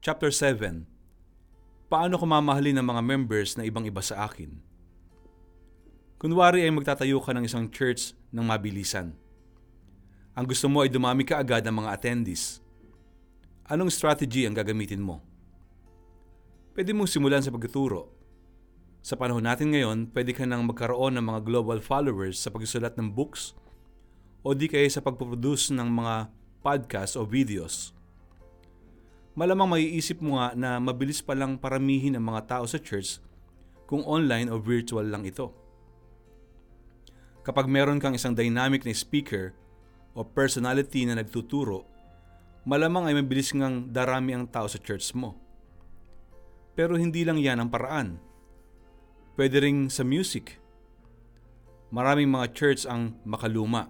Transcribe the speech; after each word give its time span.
Chapter 0.00 0.32
7 0.32 0.88
Paano 1.92 2.16
ko 2.16 2.24
mamahalin 2.24 2.72
ng 2.80 2.88
mga 2.88 3.02
members 3.04 3.60
na 3.60 3.68
ibang-iba 3.68 4.00
sa 4.00 4.24
akin? 4.24 4.48
Kunwari 6.16 6.64
ay 6.64 6.72
magtatayo 6.72 7.20
ka 7.20 7.36
ng 7.36 7.44
isang 7.44 7.68
church 7.68 8.16
ng 8.32 8.40
mabilisan. 8.40 9.12
Ang 10.32 10.48
gusto 10.48 10.72
mo 10.72 10.80
ay 10.80 10.88
dumami 10.88 11.28
ka 11.28 11.36
agad 11.36 11.68
ng 11.68 11.84
mga 11.84 11.92
attendees. 11.92 12.64
Anong 13.68 13.92
strategy 13.92 14.48
ang 14.48 14.56
gagamitin 14.56 15.04
mo? 15.04 15.20
Pwede 16.72 16.96
mong 16.96 17.12
simulan 17.12 17.44
sa 17.44 17.52
pagtuturo. 17.52 18.08
Sa 19.04 19.20
panahon 19.20 19.44
natin 19.44 19.76
ngayon, 19.76 20.16
pwede 20.16 20.32
ka 20.32 20.48
nang 20.48 20.64
magkaroon 20.64 21.20
ng 21.20 21.28
mga 21.28 21.44
global 21.44 21.84
followers 21.84 22.40
sa 22.40 22.48
pagsusulat 22.48 22.96
ng 22.96 23.12
books 23.12 23.52
o 24.40 24.56
di 24.56 24.64
kaya 24.64 24.88
sa 24.88 25.04
pagpuproduce 25.04 25.76
ng 25.76 25.92
mga 25.92 26.32
podcast 26.64 27.20
o 27.20 27.28
videos. 27.28 27.99
Malamang 29.40 29.72
maiisip 29.72 30.20
mo 30.20 30.36
nga 30.36 30.52
na 30.52 30.76
mabilis 30.76 31.24
pa 31.24 31.32
lang 31.32 31.56
paramihin 31.56 32.12
ang 32.12 32.28
mga 32.28 32.44
tao 32.44 32.68
sa 32.68 32.76
church 32.76 33.24
kung 33.88 34.04
online 34.04 34.52
o 34.52 34.60
virtual 34.60 35.08
lang 35.08 35.24
ito. 35.24 35.48
Kapag 37.40 37.64
meron 37.64 37.96
kang 37.96 38.12
isang 38.12 38.36
dynamic 38.36 38.84
na 38.84 38.92
speaker 38.92 39.56
o 40.12 40.20
personality 40.20 41.08
na 41.08 41.16
nagtuturo, 41.16 41.88
malamang 42.68 43.08
ay 43.08 43.16
mabilis 43.16 43.56
ngang 43.56 43.88
darami 43.88 44.36
ang 44.36 44.44
tao 44.44 44.68
sa 44.68 44.76
church 44.76 45.16
mo. 45.16 45.32
Pero 46.76 47.00
hindi 47.00 47.24
lang 47.24 47.40
yan 47.40 47.64
ang 47.64 47.72
paraan. 47.72 48.20
Pwede 49.40 49.56
ring 49.64 49.88
sa 49.88 50.04
music. 50.04 50.60
Maraming 51.88 52.28
mga 52.28 52.52
church 52.52 52.84
ang 52.84 53.16
makaluma. 53.24 53.88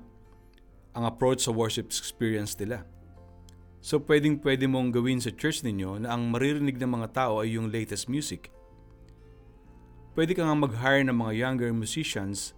Ang 0.95 1.11
approach 1.11 1.43
sa 1.43 1.51
worship 1.51 1.91
experience 1.91 2.55
nila. 2.55 2.87
So 3.81 3.97
pwedeng 4.05 4.45
pwede 4.45 4.69
mong 4.69 4.93
gawin 4.93 5.25
sa 5.25 5.33
church 5.33 5.65
ninyo 5.65 6.05
na 6.05 6.13
ang 6.13 6.29
maririnig 6.29 6.77
ng 6.77 7.01
mga 7.01 7.09
tao 7.17 7.41
ay 7.41 7.57
yung 7.57 7.73
latest 7.73 8.13
music. 8.13 8.53
Pwede 10.13 10.37
ka 10.37 10.45
nga 10.45 10.53
mag-hire 10.53 11.01
ng 11.09 11.17
mga 11.17 11.33
younger 11.33 11.73
musicians 11.73 12.53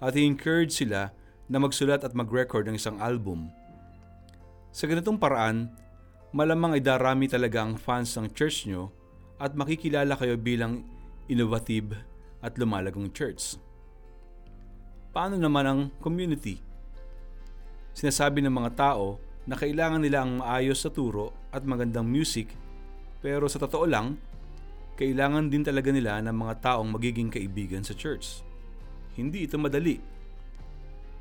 at 0.00 0.16
i-encourage 0.16 0.72
sila 0.72 1.12
na 1.44 1.60
magsulat 1.60 2.00
at 2.00 2.16
mag-record 2.16 2.64
ng 2.64 2.80
isang 2.80 2.96
album. 3.04 3.52
Sa 4.72 4.88
ganitong 4.88 5.20
paraan, 5.20 5.68
malamang 6.32 6.80
ay 6.80 6.82
darami 6.82 7.28
talaga 7.28 7.60
ang 7.60 7.76
fans 7.76 8.16
ng 8.16 8.32
church 8.32 8.64
nyo 8.64 8.88
at 9.36 9.52
makikilala 9.52 10.16
kayo 10.16 10.40
bilang 10.40 10.88
innovative 11.28 11.92
at 12.40 12.56
lumalagong 12.56 13.12
church. 13.12 13.60
Paano 15.12 15.36
naman 15.36 15.68
ang 15.68 15.80
community? 16.00 16.56
Sinasabi 17.92 18.40
ng 18.40 18.54
mga 18.56 18.72
tao 18.72 19.20
na 19.46 19.58
kailangan 19.58 20.02
nila 20.02 20.22
ang 20.22 20.38
maayos 20.38 20.82
sa 20.82 20.90
turo 20.90 21.34
at 21.50 21.66
magandang 21.66 22.06
music 22.06 22.54
pero 23.22 23.46
sa 23.46 23.62
totoo 23.62 23.86
lang, 23.86 24.18
kailangan 24.98 25.46
din 25.46 25.62
talaga 25.62 25.94
nila 25.94 26.18
ng 26.26 26.34
mga 26.34 26.54
taong 26.58 26.90
magiging 26.90 27.30
kaibigan 27.30 27.86
sa 27.86 27.94
church. 27.94 28.42
Hindi 29.14 29.46
ito 29.46 29.56
madali. 29.56 30.02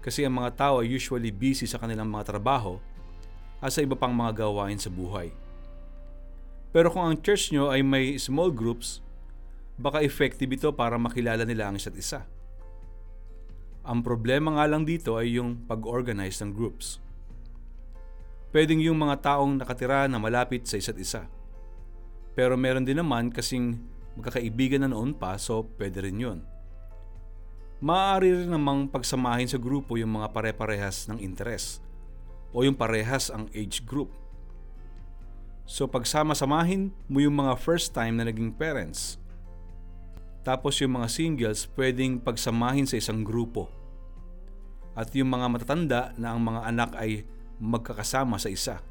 Kasi 0.02 0.26
ang 0.26 0.42
mga 0.42 0.58
tao 0.58 0.76
ay 0.82 0.90
usually 0.90 1.30
busy 1.30 1.70
sa 1.70 1.78
kanilang 1.78 2.10
mga 2.10 2.34
trabaho 2.34 2.82
at 3.62 3.70
sa 3.70 3.86
iba 3.86 3.94
pang 3.94 4.10
mga 4.10 4.42
gawain 4.42 4.82
sa 4.82 4.90
buhay. 4.90 5.30
Pero 6.74 6.90
kung 6.90 7.06
ang 7.06 7.22
church 7.22 7.54
nyo 7.54 7.70
ay 7.70 7.86
may 7.86 8.18
small 8.18 8.50
groups, 8.50 9.06
baka 9.78 10.02
effective 10.02 10.50
ito 10.50 10.74
para 10.74 10.98
makilala 10.98 11.46
nila 11.46 11.70
ang 11.70 11.78
isa't 11.78 11.94
isa. 11.94 12.26
Ang 13.86 14.02
problema 14.02 14.58
nga 14.58 14.66
lang 14.66 14.90
dito 14.90 15.22
ay 15.22 15.38
yung 15.38 15.70
pag-organize 15.70 16.42
ng 16.42 16.50
groups. 16.50 16.98
Pwedeng 18.52 18.84
yung 18.84 19.00
mga 19.00 19.24
taong 19.24 19.64
nakatira 19.64 20.12
na 20.12 20.20
malapit 20.20 20.68
sa 20.68 20.76
isa't 20.76 21.00
isa. 21.00 21.24
Pero 22.36 22.60
meron 22.60 22.84
din 22.84 23.00
naman 23.00 23.32
kasing 23.32 23.80
magkakaibigan 24.20 24.84
na 24.84 24.92
noon 24.92 25.16
pa 25.16 25.40
so 25.40 25.72
pwede 25.80 26.04
rin 26.04 26.20
yun. 26.20 26.40
Maaari 27.80 28.44
rin 28.44 28.52
namang 28.52 28.92
pagsamahin 28.92 29.48
sa 29.48 29.56
grupo 29.56 29.96
yung 29.96 30.20
mga 30.20 30.36
pare-parehas 30.36 31.08
ng 31.08 31.24
interes 31.24 31.80
o 32.52 32.62
yung 32.68 32.76
parehas 32.76 33.32
ang 33.32 33.48
age 33.56 33.88
group. 33.88 34.12
So 35.64 35.88
pagsama-samahin 35.88 36.92
mo 37.08 37.24
yung 37.24 37.40
mga 37.40 37.56
first 37.56 37.96
time 37.96 38.20
na 38.20 38.28
naging 38.28 38.52
parents. 38.52 39.16
Tapos 40.44 40.76
yung 40.84 41.00
mga 41.00 41.08
singles 41.08 41.72
pwedeng 41.80 42.20
pagsamahin 42.20 42.84
sa 42.84 43.00
isang 43.00 43.24
grupo. 43.24 43.72
At 44.92 45.08
yung 45.16 45.32
mga 45.32 45.48
matatanda 45.48 46.02
na 46.20 46.36
ang 46.36 46.44
mga 46.44 46.62
anak 46.68 46.92
ay 47.00 47.24
magkakasama 47.62 48.42
sa 48.42 48.50
isa. 48.50 48.82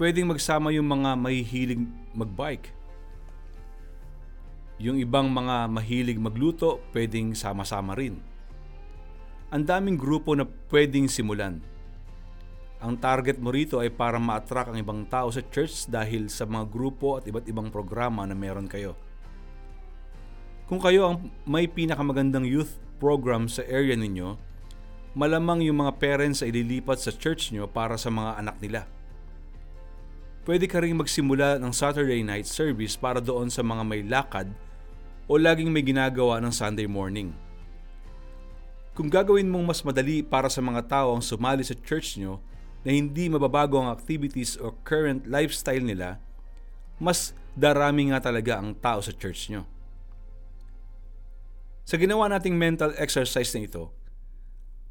Pwedeng 0.00 0.32
magsama 0.32 0.72
yung 0.72 0.88
mga 0.88 1.14
mahihilig 1.20 1.84
magbike. 2.16 2.72
Yung 4.80 4.96
ibang 4.98 5.28
mga 5.28 5.68
mahilig 5.68 6.18
magluto, 6.18 6.80
pwedeng 6.96 7.36
sama-sama 7.36 7.92
rin. 7.92 8.18
Ang 9.52 9.68
daming 9.68 10.00
grupo 10.00 10.32
na 10.32 10.48
pwedeng 10.72 11.06
simulan. 11.06 11.60
Ang 12.82 12.98
target 12.98 13.38
mo 13.38 13.54
rito 13.54 13.78
ay 13.78 13.92
para 13.94 14.18
ma-attract 14.18 14.74
ang 14.74 14.80
ibang 14.80 15.06
tao 15.06 15.30
sa 15.30 15.44
church 15.44 15.86
dahil 15.86 16.26
sa 16.26 16.48
mga 16.48 16.66
grupo 16.66 17.20
at 17.20 17.28
iba't 17.28 17.46
ibang 17.46 17.70
programa 17.70 18.26
na 18.26 18.34
meron 18.34 18.66
kayo. 18.66 18.98
Kung 20.66 20.80
kayo 20.82 21.14
ang 21.14 21.30
may 21.46 21.68
pinakamagandang 21.68 22.48
youth 22.48 22.80
program 22.96 23.46
sa 23.46 23.62
area 23.68 23.94
ninyo, 23.94 24.34
malamang 25.12 25.64
yung 25.68 25.84
mga 25.84 25.96
parents 26.00 26.40
ay 26.40 26.52
lilipat 26.52 27.00
sa 27.00 27.12
church 27.12 27.52
nyo 27.52 27.68
para 27.68 28.00
sa 28.00 28.08
mga 28.08 28.40
anak 28.40 28.56
nila. 28.60 28.88
Pwede 30.42 30.66
ka 30.66 30.82
rin 30.82 30.98
magsimula 30.98 31.62
ng 31.62 31.70
Saturday 31.70 32.24
night 32.26 32.50
service 32.50 32.98
para 32.98 33.22
doon 33.22 33.46
sa 33.46 33.62
mga 33.62 33.82
may 33.86 34.02
lakad 34.02 34.50
o 35.30 35.38
laging 35.38 35.70
may 35.70 35.86
ginagawa 35.86 36.42
ng 36.42 36.50
Sunday 36.50 36.88
morning. 36.90 37.30
Kung 38.92 39.08
gagawin 39.08 39.48
mong 39.48 39.64
mas 39.72 39.80
madali 39.86 40.20
para 40.20 40.50
sa 40.50 40.60
mga 40.60 40.84
tao 40.84 41.14
ang 41.14 41.22
sumali 41.24 41.62
sa 41.62 41.78
church 41.78 42.18
nyo 42.18 42.42
na 42.82 42.90
hindi 42.90 43.30
mababago 43.30 43.78
ang 43.78 43.94
activities 43.94 44.58
o 44.58 44.74
current 44.82 45.24
lifestyle 45.30 45.80
nila, 45.80 46.18
mas 46.98 47.32
darami 47.54 48.10
nga 48.10 48.18
talaga 48.18 48.58
ang 48.58 48.74
tao 48.74 48.98
sa 48.98 49.14
church 49.14 49.48
nyo. 49.48 49.64
Sa 51.86 51.94
ginawa 51.96 52.26
nating 52.26 52.58
mental 52.58 52.92
exercise 52.98 53.54
na 53.54 53.64
ito, 53.64 53.94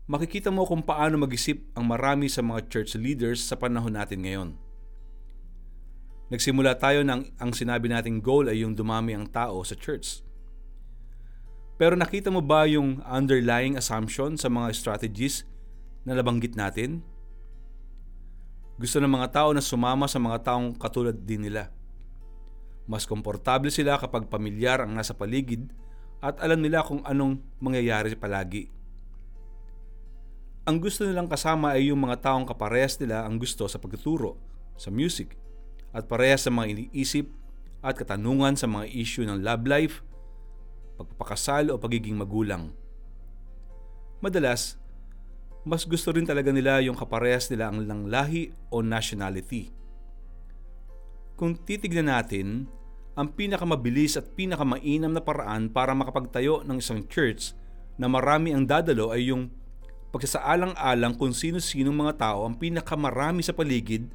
makikita 0.09 0.49
mo 0.49 0.65
kung 0.65 0.81
paano 0.81 1.21
mag-isip 1.21 1.61
ang 1.77 1.85
marami 1.85 2.29
sa 2.31 2.41
mga 2.41 2.69
church 2.69 2.97
leaders 2.97 3.41
sa 3.41 3.57
panahon 3.57 3.93
natin 3.93 4.25
ngayon. 4.25 4.49
Nagsimula 6.31 6.79
tayo 6.79 7.03
ng 7.03 7.35
ang 7.43 7.51
sinabi 7.51 7.91
nating 7.91 8.23
goal 8.23 8.47
ay 8.47 8.63
yung 8.63 8.71
dumami 8.71 9.11
ang 9.11 9.27
tao 9.27 9.59
sa 9.67 9.75
church. 9.75 10.23
Pero 11.75 11.99
nakita 11.99 12.31
mo 12.31 12.39
ba 12.39 12.63
yung 12.69 13.03
underlying 13.03 13.75
assumption 13.75 14.39
sa 14.39 14.47
mga 14.47 14.71
strategies 14.71 15.43
na 16.07 16.15
nabanggit 16.15 16.55
natin? 16.55 17.03
Gusto 18.79 19.03
ng 19.03 19.11
mga 19.11 19.27
tao 19.43 19.49
na 19.51 19.61
sumama 19.61 20.07
sa 20.07 20.23
mga 20.23 20.41
taong 20.47 20.73
katulad 20.79 21.13
din 21.13 21.45
nila. 21.45 21.69
Mas 22.87 23.05
komportable 23.05 23.69
sila 23.69 23.99
kapag 23.99 24.31
pamilyar 24.31 24.81
ang 24.87 24.95
nasa 24.95 25.11
paligid 25.11 25.69
at 26.23 26.39
alam 26.39 26.63
nila 26.63 26.85
kung 26.85 27.03
anong 27.03 27.43
mangyayari 27.59 28.15
palagi. 28.15 28.80
Ang 30.61 30.77
gusto 30.77 31.01
nilang 31.01 31.25
kasama 31.25 31.73
ay 31.73 31.89
yung 31.89 32.05
mga 32.05 32.21
taong 32.21 32.45
kaparehas 32.45 32.93
nila 33.01 33.25
ang 33.25 33.41
gusto 33.41 33.65
sa 33.65 33.81
pagtuturo, 33.81 34.37
sa 34.77 34.93
music, 34.93 35.33
at 35.89 36.05
parehas 36.05 36.45
sa 36.45 36.53
mga 36.53 36.77
iniisip 36.77 37.25
at 37.81 37.97
katanungan 37.97 38.53
sa 38.53 38.69
mga 38.69 38.85
issue 38.93 39.25
ng 39.25 39.41
love 39.41 39.65
life, 39.65 40.05
pagpapakasal 41.01 41.73
o 41.73 41.81
pagiging 41.81 42.13
magulang. 42.13 42.69
Madalas, 44.21 44.77
mas 45.65 45.81
gusto 45.81 46.13
rin 46.13 46.29
talaga 46.29 46.53
nila 46.53 46.77
yung 46.85 46.93
kaparehas 46.93 47.49
nila 47.49 47.73
ang 47.73 47.81
lang 47.89 48.05
lahi 48.05 48.53
o 48.69 48.85
nationality. 48.85 49.73
Kung 51.41 51.57
titignan 51.57 52.05
natin, 52.05 52.69
ang 53.17 53.33
pinakamabilis 53.33 54.13
at 54.13 54.29
pinakamainam 54.37 55.09
na 55.09 55.25
paraan 55.25 55.73
para 55.73 55.97
makapagtayo 55.97 56.61
ng 56.61 56.77
isang 56.77 57.01
church 57.09 57.57
na 57.97 58.05
marami 58.05 58.53
ang 58.53 58.61
dadalo 58.61 59.09
ay 59.09 59.33
yung 59.33 59.49
pagsasaalang-alang 60.11 61.15
kung 61.15 61.31
sino-sinong 61.31 61.95
mga 61.95 62.13
tao 62.19 62.43
ang 62.43 62.59
pinakamarami 62.59 63.39
sa 63.41 63.55
paligid 63.55 64.11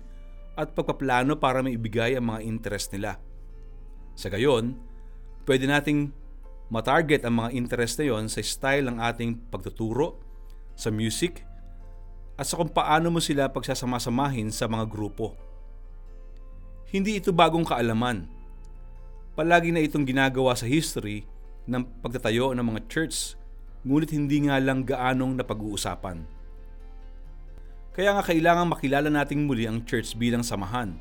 at 0.56 0.72
pagpaplano 0.72 1.37
para 1.37 1.60
maibigay 1.64 2.16
ang 2.16 2.32
mga 2.32 2.40
interest 2.44 2.93
nila. 2.93 3.20
Sa 4.16 4.32
gayon, 4.32 4.76
pwede 5.44 5.69
nating 5.69 6.12
matarget 6.72 7.25
ang 7.25 7.44
mga 7.44 7.50
interest 7.52 8.00
na 8.00 8.08
yon 8.08 8.25
sa 8.28 8.40
style 8.40 8.88
ng 8.88 8.96
ating 9.00 9.37
pagtuturo, 9.52 10.20
sa 10.76 10.93
music, 10.93 11.44
at 12.37 12.44
sa 12.44 12.60
kung 12.60 12.69
paano 12.69 13.08
mo 13.08 13.20
sila 13.20 13.49
pagsasama-samahin 13.49 14.52
sa 14.52 14.69
mga 14.69 14.84
grupo. 14.88 15.32
Hindi 16.92 17.16
ito 17.20 17.32
bagong 17.32 17.64
kaalaman. 17.64 18.28
Palagi 19.32 19.72
na 19.72 19.81
itong 19.81 20.04
ginagawa 20.04 20.52
sa 20.56 20.69
history 20.69 21.25
ng 21.69 21.82
pagtatayo 22.00 22.52
ng 22.52 22.64
mga 22.64 22.81
church 22.88 23.37
ngunit 23.86 24.10
hindi 24.10 24.50
nga 24.50 24.58
lang 24.58 24.82
gaanong 24.82 25.38
napag-uusapan. 25.38 26.26
Kaya 27.94 28.12
nga 28.18 28.26
kailangan 28.26 28.68
makilala 28.68 29.08
nating 29.08 29.46
muli 29.46 29.64
ang 29.64 29.86
church 29.86 30.18
bilang 30.18 30.42
samahan 30.42 30.98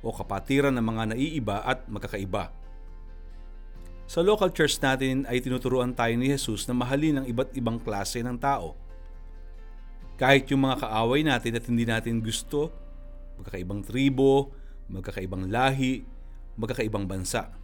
o 0.00 0.08
kapatiran 0.14 0.72
ng 0.72 0.86
mga 0.86 1.02
naiiba 1.12 1.60
at 1.66 1.84
magkakaiba. 1.90 2.54
Sa 4.08 4.24
local 4.24 4.48
church 4.54 4.80
natin 4.80 5.26
ay 5.28 5.42
tinuturuan 5.42 5.92
tayo 5.92 6.16
ni 6.16 6.32
Jesus 6.32 6.64
na 6.70 6.74
mahalin 6.74 7.20
ang 7.20 7.26
iba't 7.28 7.52
ibang 7.54 7.76
klase 7.82 8.24
ng 8.24 8.38
tao. 8.40 8.78
Kahit 10.16 10.48
yung 10.48 10.64
mga 10.64 10.86
kaaway 10.86 11.26
natin 11.26 11.58
at 11.58 11.64
hindi 11.66 11.84
natin 11.84 12.22
gusto, 12.24 12.72
magkakaibang 13.36 13.84
tribo, 13.84 14.54
magkakaibang 14.88 15.50
lahi, 15.50 16.06
magkakaibang 16.58 17.06
bansa. 17.06 17.59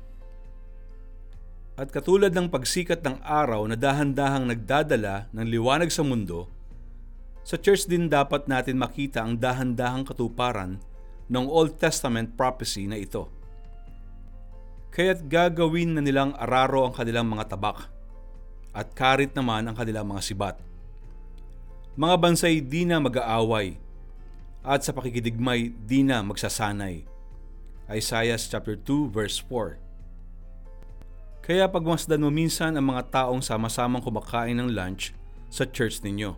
At 1.77 1.93
katulad 1.93 2.33
ng 2.33 2.49
pagsikat 2.49 3.05
ng 3.05 3.21
araw 3.21 3.69
na 3.69 3.77
dahan-dahang 3.77 4.49
nagdadala 4.49 5.29
ng 5.37 5.45
liwanag 5.45 5.93
sa 5.93 6.01
mundo, 6.01 6.49
sa 7.45 7.61
church 7.61 7.85
din 7.85 8.09
dapat 8.09 8.49
natin 8.49 8.81
makita 8.81 9.21
ang 9.21 9.37
dahan-dahang 9.37 10.09
katuparan 10.09 10.81
ng 11.29 11.45
Old 11.47 11.77
Testament 11.77 12.33
prophecy 12.35 12.89
na 12.89 12.97
ito. 12.97 13.29
Kaya't 14.91 15.29
gagawin 15.29 15.95
na 15.95 16.03
nilang 16.03 16.33
araro 16.41 16.89
ang 16.89 16.97
kanilang 16.97 17.29
mga 17.29 17.53
tabak 17.53 17.93
at 18.73 18.89
karit 18.97 19.37
naman 19.37 19.69
ang 19.69 19.77
kanilang 19.77 20.09
mga 20.09 20.25
sibat. 20.25 20.57
Mga 21.93 22.17
bansay 22.17 22.65
di 22.65 22.89
na 22.89 22.97
mag-aaway 22.97 23.77
at 24.65 24.81
sa 24.81 24.97
pakikidigmay 24.97 25.77
di 25.85 26.01
na 26.01 26.25
magsasanay. 26.25 27.05
Isaiah 27.93 28.41
chapter 28.41 28.75
2 28.81 29.13
verse 29.13 29.39
4 29.45 29.86
kaya 31.47 31.71
pagmasdan 31.71 32.19
mo 32.19 32.27
minsan 32.27 32.75
ang 32.75 32.91
mga 32.91 33.07
taong 33.23 33.39
sama-samang 33.39 34.03
kumakain 34.03 34.59
ng 34.59 34.75
lunch 34.75 35.15
sa 35.47 35.63
church 35.63 36.03
ninyo. 36.03 36.35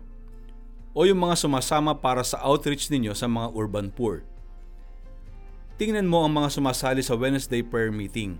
O 0.93 1.01
yung 1.01 1.25
mga 1.25 1.33
sumasama 1.33 1.97
para 1.97 2.21
sa 2.21 2.37
outreach 2.45 2.93
ninyo 2.93 3.17
sa 3.17 3.25
mga 3.25 3.49
urban 3.57 3.89
poor. 3.89 4.21
Tingnan 5.81 6.05
mo 6.05 6.21
ang 6.21 6.37
mga 6.37 6.53
sumasali 6.53 7.01
sa 7.01 7.17
Wednesday 7.17 7.65
prayer 7.65 7.89
meeting. 7.89 8.37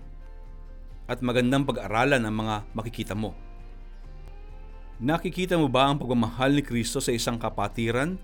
At 1.10 1.18
magandang 1.26 1.66
pag-aralan 1.66 2.22
ang 2.22 2.38
mga 2.38 2.62
makikita 2.70 3.18
mo. 3.18 3.34
Nakikita 5.02 5.58
mo 5.58 5.66
ba 5.66 5.90
ang 5.90 5.98
pagmamahal 5.98 6.54
ni 6.54 6.62
Kristo 6.62 7.02
sa 7.02 7.10
isang 7.10 7.34
kapatiran 7.34 8.14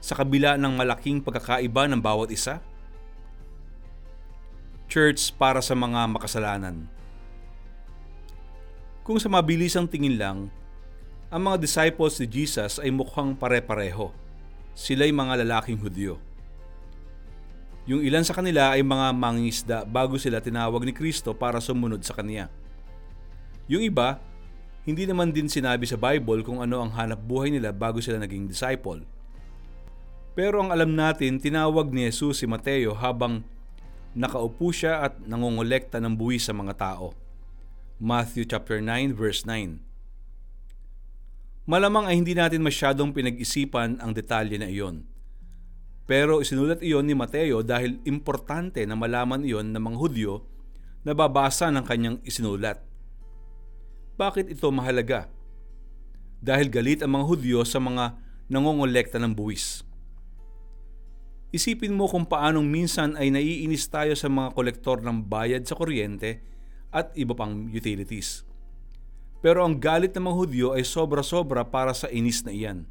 sa 0.00 0.16
kabila 0.16 0.56
ng 0.56 0.72
malaking 0.72 1.20
pagkakaiba 1.20 1.84
ng 1.84 2.00
bawat 2.00 2.32
isa? 2.32 2.64
Church 4.88 5.36
para 5.36 5.60
sa 5.60 5.76
mga 5.76 6.08
makasalanan 6.08 6.88
kung 9.10 9.18
sa 9.18 9.26
mabilisang 9.26 9.90
tingin 9.90 10.14
lang, 10.14 10.46
ang 11.34 11.42
mga 11.42 11.58
disciples 11.58 12.14
ni 12.22 12.30
Jesus 12.30 12.78
ay 12.78 12.94
mukhang 12.94 13.34
pare-pareho. 13.34 14.14
Sila'y 14.78 15.10
mga 15.10 15.42
lalaking 15.42 15.82
Hudyo. 15.82 16.22
Yung 17.90 18.06
ilan 18.06 18.22
sa 18.22 18.38
kanila 18.38 18.70
ay 18.70 18.86
mga 18.86 19.10
mangingisda 19.10 19.78
bago 19.82 20.14
sila 20.14 20.38
tinawag 20.38 20.86
ni 20.86 20.94
Kristo 20.94 21.34
para 21.34 21.58
sumunod 21.58 21.98
sa 22.06 22.14
Kanya. 22.14 22.54
Yung 23.66 23.82
iba, 23.82 24.22
hindi 24.86 25.10
naman 25.10 25.34
din 25.34 25.50
sinabi 25.50 25.90
sa 25.90 25.98
Bible 25.98 26.46
kung 26.46 26.62
ano 26.62 26.78
ang 26.78 26.94
hanap 26.94 27.18
buhay 27.18 27.50
nila 27.50 27.74
bago 27.74 27.98
sila 27.98 28.22
naging 28.22 28.46
disciple. 28.46 29.02
Pero 30.38 30.62
ang 30.62 30.70
alam 30.70 30.94
natin, 30.94 31.42
tinawag 31.42 31.90
ni 31.90 32.06
Jesus 32.06 32.38
si 32.38 32.46
Mateo 32.46 32.94
habang 32.94 33.42
nakaupo 34.14 34.70
siya 34.70 35.02
at 35.02 35.18
nangongolekta 35.18 35.98
ng 35.98 36.14
buwis 36.14 36.46
sa 36.46 36.54
mga 36.54 36.78
tao. 36.78 37.19
Matthew 38.00 38.48
chapter 38.48 38.80
9 38.80 39.12
verse 39.12 39.44
9. 39.44 39.76
Malamang 41.68 42.08
ay 42.08 42.16
hindi 42.16 42.32
natin 42.32 42.64
masyadong 42.64 43.12
pinag-isipan 43.12 44.00
ang 44.00 44.16
detalye 44.16 44.56
na 44.56 44.72
iyon. 44.72 45.04
Pero 46.08 46.40
isinulat 46.40 46.80
iyon 46.80 47.04
ni 47.04 47.12
Mateo 47.12 47.60
dahil 47.60 48.00
importante 48.08 48.80
na 48.88 48.96
malaman 48.96 49.44
iyon 49.44 49.76
ng 49.76 49.82
mga 49.84 50.00
Hudyo 50.00 50.48
na 51.04 51.12
babasa 51.12 51.68
ng 51.68 51.84
kanyang 51.84 52.16
isinulat. 52.24 52.80
Bakit 54.16 54.48
ito 54.48 54.72
mahalaga? 54.72 55.28
Dahil 56.40 56.72
galit 56.72 57.04
ang 57.04 57.20
mga 57.20 57.28
Hudyo 57.28 57.68
sa 57.68 57.84
mga 57.84 58.16
nangongolekta 58.48 59.20
ng 59.20 59.36
buwis. 59.36 59.84
Isipin 61.52 61.92
mo 61.92 62.08
kung 62.08 62.24
paanong 62.24 62.64
minsan 62.64 63.12
ay 63.20 63.28
naiinis 63.28 63.84
tayo 63.92 64.16
sa 64.16 64.32
mga 64.32 64.56
kolektor 64.56 65.04
ng 65.04 65.20
bayad 65.28 65.68
sa 65.68 65.76
kuryente 65.76 66.48
at 66.90 67.14
iba 67.14 67.34
pang 67.34 67.70
utilities. 67.70 68.42
Pero 69.40 69.64
ang 69.64 69.80
galit 69.80 70.12
ng 70.12 70.26
mga 70.26 70.36
Hudyo 70.36 70.66
ay 70.76 70.84
sobra-sobra 70.84 71.64
para 71.64 71.96
sa 71.96 72.10
inis 72.12 72.44
na 72.44 72.52
iyan. 72.52 72.84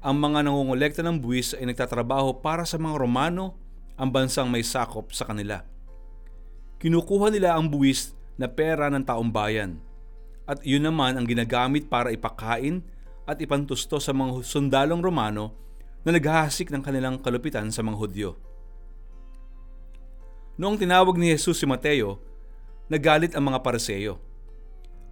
Ang 0.00 0.16
mga 0.16 0.48
nangongolekta 0.48 1.04
ng 1.04 1.20
buwis 1.20 1.52
ay 1.52 1.68
nagtatrabaho 1.68 2.40
para 2.40 2.64
sa 2.64 2.80
mga 2.80 2.96
Romano, 2.96 3.60
ang 4.00 4.08
bansang 4.08 4.48
may 4.48 4.64
sakop 4.64 5.12
sa 5.12 5.28
kanila. 5.28 5.60
Kinukuha 6.80 7.28
nila 7.28 7.52
ang 7.52 7.68
buwis 7.68 8.16
na 8.40 8.48
pera 8.48 8.88
ng 8.88 9.04
taong 9.04 9.28
bayan 9.28 9.76
at 10.48 10.64
iyon 10.64 10.88
naman 10.88 11.20
ang 11.20 11.28
ginagamit 11.28 11.84
para 11.92 12.08
ipakain 12.08 12.80
at 13.28 13.36
ipantusto 13.44 14.00
sa 14.00 14.16
mga 14.16 14.40
sundalong 14.40 15.04
Romano 15.04 15.52
na 16.00 16.16
naghahasik 16.16 16.72
ng 16.72 16.80
kanilang 16.80 17.20
kalupitan 17.20 17.68
sa 17.68 17.84
mga 17.84 17.96
Hudyo. 18.00 18.30
Noong 20.56 20.80
tinawag 20.80 21.20
ni 21.20 21.28
Jesus 21.28 21.60
si 21.60 21.68
Mateo, 21.68 22.29
nagalit 22.90 23.38
ang 23.38 23.46
mga 23.46 23.62
paraseyo. 23.62 24.18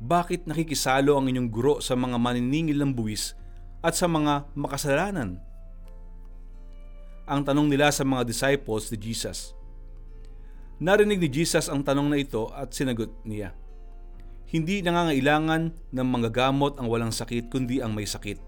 Bakit 0.03 0.51
nakikisalo 0.51 1.15
ang 1.15 1.31
inyong 1.31 1.49
guro 1.49 1.75
sa 1.79 1.95
mga 1.95 2.19
maniningil 2.19 2.83
ng 2.83 2.91
buwis 2.91 3.39
at 3.79 3.95
sa 3.95 4.11
mga 4.11 4.51
makasalanan? 4.59 5.39
Ang 7.31 7.41
tanong 7.47 7.71
nila 7.71 7.95
sa 7.95 8.03
mga 8.03 8.27
disciples 8.27 8.91
ni 8.91 8.99
Jesus. 8.99 9.55
Narinig 10.83 11.23
ni 11.23 11.31
Jesus 11.31 11.71
ang 11.71 11.87
tanong 11.87 12.11
na 12.11 12.19
ito 12.19 12.51
at 12.51 12.75
sinagot 12.75 13.11
niya. 13.23 13.55
Hindi 14.49 14.83
nangangailangan 14.83 15.93
ng 15.95 16.09
manggagamot 16.09 16.79
ang 16.79 16.87
walang 16.91 17.15
sakit 17.15 17.47
kundi 17.51 17.79
ang 17.79 17.95
may 17.95 18.07
sakit. 18.07 18.43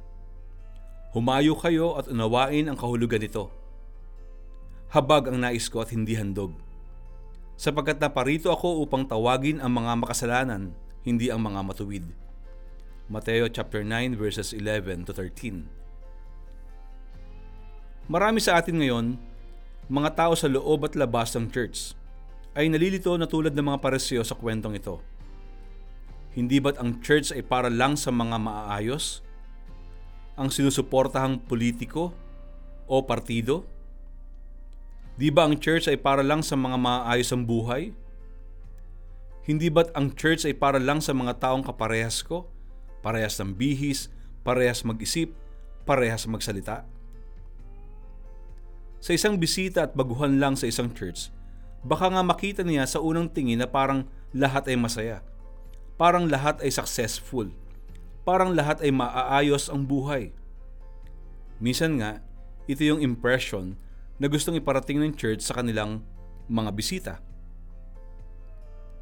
Humayo 1.14 1.58
kayo 1.58 1.98
at 1.98 2.06
unawain 2.06 2.70
ang 2.70 2.78
kahulugan 2.78 3.20
nito. 3.22 3.50
Habag 4.90 5.30
ang 5.30 5.42
nais 5.42 5.66
ko 5.66 5.82
at 5.82 5.90
hindi 5.90 6.14
handog 6.18 6.69
sapagkat 7.60 8.00
naparito 8.00 8.48
ako 8.48 8.80
upang 8.80 9.04
tawagin 9.04 9.60
ang 9.60 9.76
mga 9.76 9.92
makasalanan, 10.00 10.72
hindi 11.04 11.28
ang 11.28 11.44
mga 11.44 11.60
matuwid. 11.60 12.08
Mateo 13.04 13.52
chapter 13.52 13.84
9 13.84 14.16
verses 14.16 14.56
11 14.56 15.04
to 15.04 15.12
13. 15.12 15.68
Marami 18.08 18.40
sa 18.40 18.56
atin 18.56 18.80
ngayon, 18.80 19.20
mga 19.92 20.10
tao 20.16 20.32
sa 20.32 20.48
loob 20.48 20.88
at 20.88 20.96
labas 20.96 21.36
ng 21.36 21.52
church, 21.52 21.92
ay 22.56 22.72
nalilito 22.72 23.12
na 23.20 23.28
tulad 23.28 23.52
ng 23.52 23.66
mga 23.68 23.78
paresyo 23.84 24.24
sa 24.24 24.32
kwentong 24.32 24.80
ito. 24.80 24.96
Hindi 26.32 26.64
ba't 26.64 26.80
ang 26.80 27.04
church 27.04 27.28
ay 27.36 27.44
para 27.44 27.68
lang 27.68 27.92
sa 27.92 28.08
mga 28.08 28.40
maaayos? 28.40 29.20
Ang 30.40 30.48
sinusuportahang 30.48 31.44
politiko 31.44 32.16
o 32.88 33.04
partido? 33.04 33.68
Di 35.20 35.28
ba 35.28 35.44
ang 35.44 35.60
church 35.60 35.84
ay 35.84 36.00
para 36.00 36.24
lang 36.24 36.40
sa 36.40 36.56
mga 36.56 36.80
maayos 36.80 37.28
ang 37.28 37.44
buhay? 37.44 37.92
Hindi 39.44 39.68
ba't 39.68 39.92
ang 39.92 40.16
church 40.16 40.48
ay 40.48 40.56
para 40.56 40.80
lang 40.80 41.04
sa 41.04 41.12
mga 41.12 41.36
taong 41.36 41.60
kaparehas 41.60 42.24
ko? 42.24 42.48
Parehas 43.04 43.36
ng 43.36 43.52
bihis, 43.52 44.08
parehas 44.40 44.80
mag-isip, 44.80 45.36
parehas 45.84 46.24
magsalita? 46.24 46.88
Sa 49.04 49.12
isang 49.12 49.36
bisita 49.36 49.84
at 49.84 49.92
baguhan 49.92 50.40
lang 50.40 50.56
sa 50.56 50.64
isang 50.64 50.88
church, 50.88 51.28
baka 51.84 52.08
nga 52.08 52.24
makita 52.24 52.64
niya 52.64 52.88
sa 52.88 53.04
unang 53.04 53.28
tingin 53.28 53.60
na 53.60 53.68
parang 53.68 54.08
lahat 54.32 54.72
ay 54.72 54.80
masaya. 54.80 55.20
Parang 56.00 56.32
lahat 56.32 56.64
ay 56.64 56.72
successful. 56.72 57.52
Parang 58.24 58.56
lahat 58.56 58.80
ay 58.80 58.88
maaayos 58.88 59.68
ang 59.68 59.84
buhay. 59.84 60.32
Minsan 61.60 62.00
nga, 62.00 62.24
ito 62.64 62.80
yung 62.88 63.04
impression 63.04 63.76
na 64.20 64.28
gustong 64.28 64.60
iparating 64.60 65.00
ng 65.00 65.16
church 65.16 65.40
sa 65.40 65.56
kanilang 65.56 66.04
mga 66.44 66.70
bisita. 66.76 67.14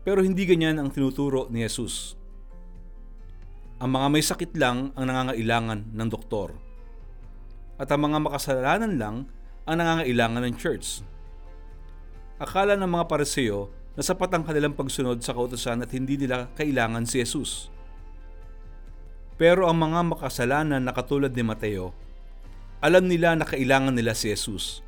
Pero 0.07 0.23
hindi 0.23 0.47
ganyan 0.47 0.79
ang 0.79 0.95
tinuturo 0.95 1.51
ni 1.51 1.67
Jesus. 1.67 2.15
Ang 3.83 3.99
mga 3.99 4.07
may 4.15 4.23
sakit 4.23 4.55
lang 4.55 4.95
ang 4.95 5.05
nangangailangan 5.11 5.91
ng 5.91 6.09
doktor. 6.09 6.55
At 7.83 7.91
ang 7.91 8.07
mga 8.07 8.19
makasalanan 8.31 8.95
lang 8.95 9.27
ang 9.67 9.77
nangangailangan 9.77 10.47
ng 10.47 10.55
church. 10.55 11.03
Akala 12.39 12.79
ng 12.79 12.87
mga 12.87 13.11
pareseo 13.11 13.75
na 13.99 14.03
sapat 14.07 14.31
ang 14.31 14.47
kanilang 14.47 14.79
pagsunod 14.79 15.19
sa 15.19 15.35
kautosan 15.35 15.83
at 15.83 15.91
hindi 15.91 16.15
nila 16.15 16.47
kailangan 16.55 17.03
si 17.03 17.19
Jesus. 17.19 17.75
Pero 19.35 19.67
ang 19.67 19.83
mga 19.83 20.15
makasalanan 20.15 20.83
na 20.83 20.95
katulad 20.95 21.35
ni 21.35 21.43
Mateo, 21.43 21.91
alam 22.79 23.11
nila 23.11 23.35
na 23.35 23.43
kailangan 23.43 23.95
nila 23.95 24.15
si 24.15 24.31
Jesus 24.31 24.87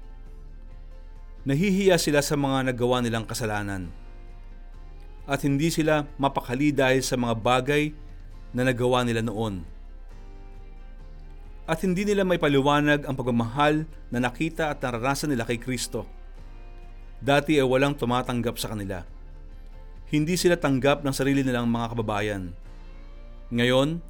nahihiya 1.45 1.97
sila 1.97 2.21
sa 2.21 2.37
mga 2.37 2.73
nagawa 2.73 3.01
nilang 3.01 3.25
kasalanan. 3.25 3.89
At 5.25 5.47
hindi 5.47 5.71
sila 5.71 6.05
mapakali 6.19 6.75
dahil 6.75 7.01
sa 7.01 7.15
mga 7.15 7.35
bagay 7.39 7.95
na 8.51 8.67
nagawa 8.67 9.07
nila 9.07 9.23
noon. 9.23 9.63
At 11.71 11.87
hindi 11.87 12.03
nila 12.03 12.27
may 12.27 12.35
paliwanag 12.35 13.07
ang 13.07 13.15
pagmamahal 13.15 13.87
na 14.11 14.19
nakita 14.19 14.75
at 14.75 14.83
naranasan 14.83 15.31
nila 15.31 15.47
kay 15.47 15.55
Kristo. 15.55 16.03
Dati 17.23 17.55
ay 17.61 17.67
walang 17.69 17.95
tumatanggap 17.95 18.59
sa 18.59 18.75
kanila. 18.75 19.07
Hindi 20.11 20.35
sila 20.35 20.59
tanggap 20.59 21.07
ng 21.07 21.15
sarili 21.15 21.47
nilang 21.47 21.71
mga 21.71 21.95
kababayan. 21.95 22.51
Ngayon, 23.55 24.03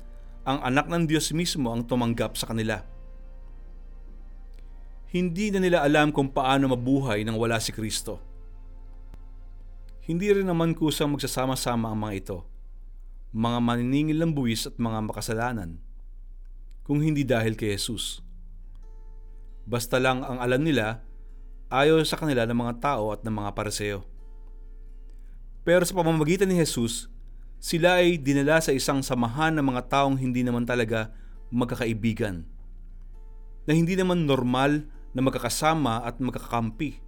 ang 0.49 0.59
anak 0.65 0.89
ng 0.89 1.05
Diyos 1.05 1.37
mismo 1.37 1.69
ang 1.69 1.85
tumanggap 1.85 2.41
sa 2.41 2.49
kanila. 2.49 2.81
Hindi 5.11 5.50
na 5.50 5.59
nila 5.59 5.83
alam 5.83 6.14
kung 6.14 6.31
paano 6.31 6.71
mabuhay 6.71 7.26
nang 7.26 7.35
wala 7.35 7.59
si 7.59 7.75
Kristo. 7.75 8.23
Hindi 10.07 10.31
rin 10.31 10.47
naman 10.47 10.71
kusang 10.71 11.11
magsasama-sama 11.11 11.90
ang 11.90 11.99
mga 11.99 12.14
ito, 12.14 12.38
mga 13.35 13.59
maniningil 13.59 14.23
ng 14.23 14.31
buwis 14.31 14.71
at 14.71 14.79
mga 14.79 15.02
makasalanan, 15.11 15.83
kung 16.87 17.02
hindi 17.02 17.26
dahil 17.26 17.59
kay 17.59 17.75
Jesus. 17.75 18.23
Basta 19.67 19.99
lang 19.99 20.23
ang 20.23 20.38
alam 20.38 20.62
nila, 20.62 21.02
ayaw 21.75 21.99
sa 22.07 22.14
kanila 22.14 22.47
ng 22.47 22.59
mga 22.59 22.75
tao 22.79 23.11
at 23.11 23.26
ng 23.26 23.35
mga 23.35 23.50
pareseo. 23.50 24.07
Pero 25.67 25.83
sa 25.83 25.95
pamamagitan 25.95 26.47
ni 26.47 26.59
Jesus, 26.59 27.11
sila 27.59 27.99
ay 27.99 28.14
dinala 28.14 28.62
sa 28.62 28.71
isang 28.71 29.02
samahan 29.02 29.59
ng 29.59 29.75
mga 29.75 29.90
taong 29.90 30.14
hindi 30.23 30.47
naman 30.47 30.62
talaga 30.62 31.11
magkakaibigan. 31.50 32.47
Na 33.67 33.75
hindi 33.75 33.99
naman 33.99 34.23
normal 34.23 34.87
na 35.14 35.21
magkakasama 35.23 36.07
at 36.07 36.19
magkakampi. 36.23 37.02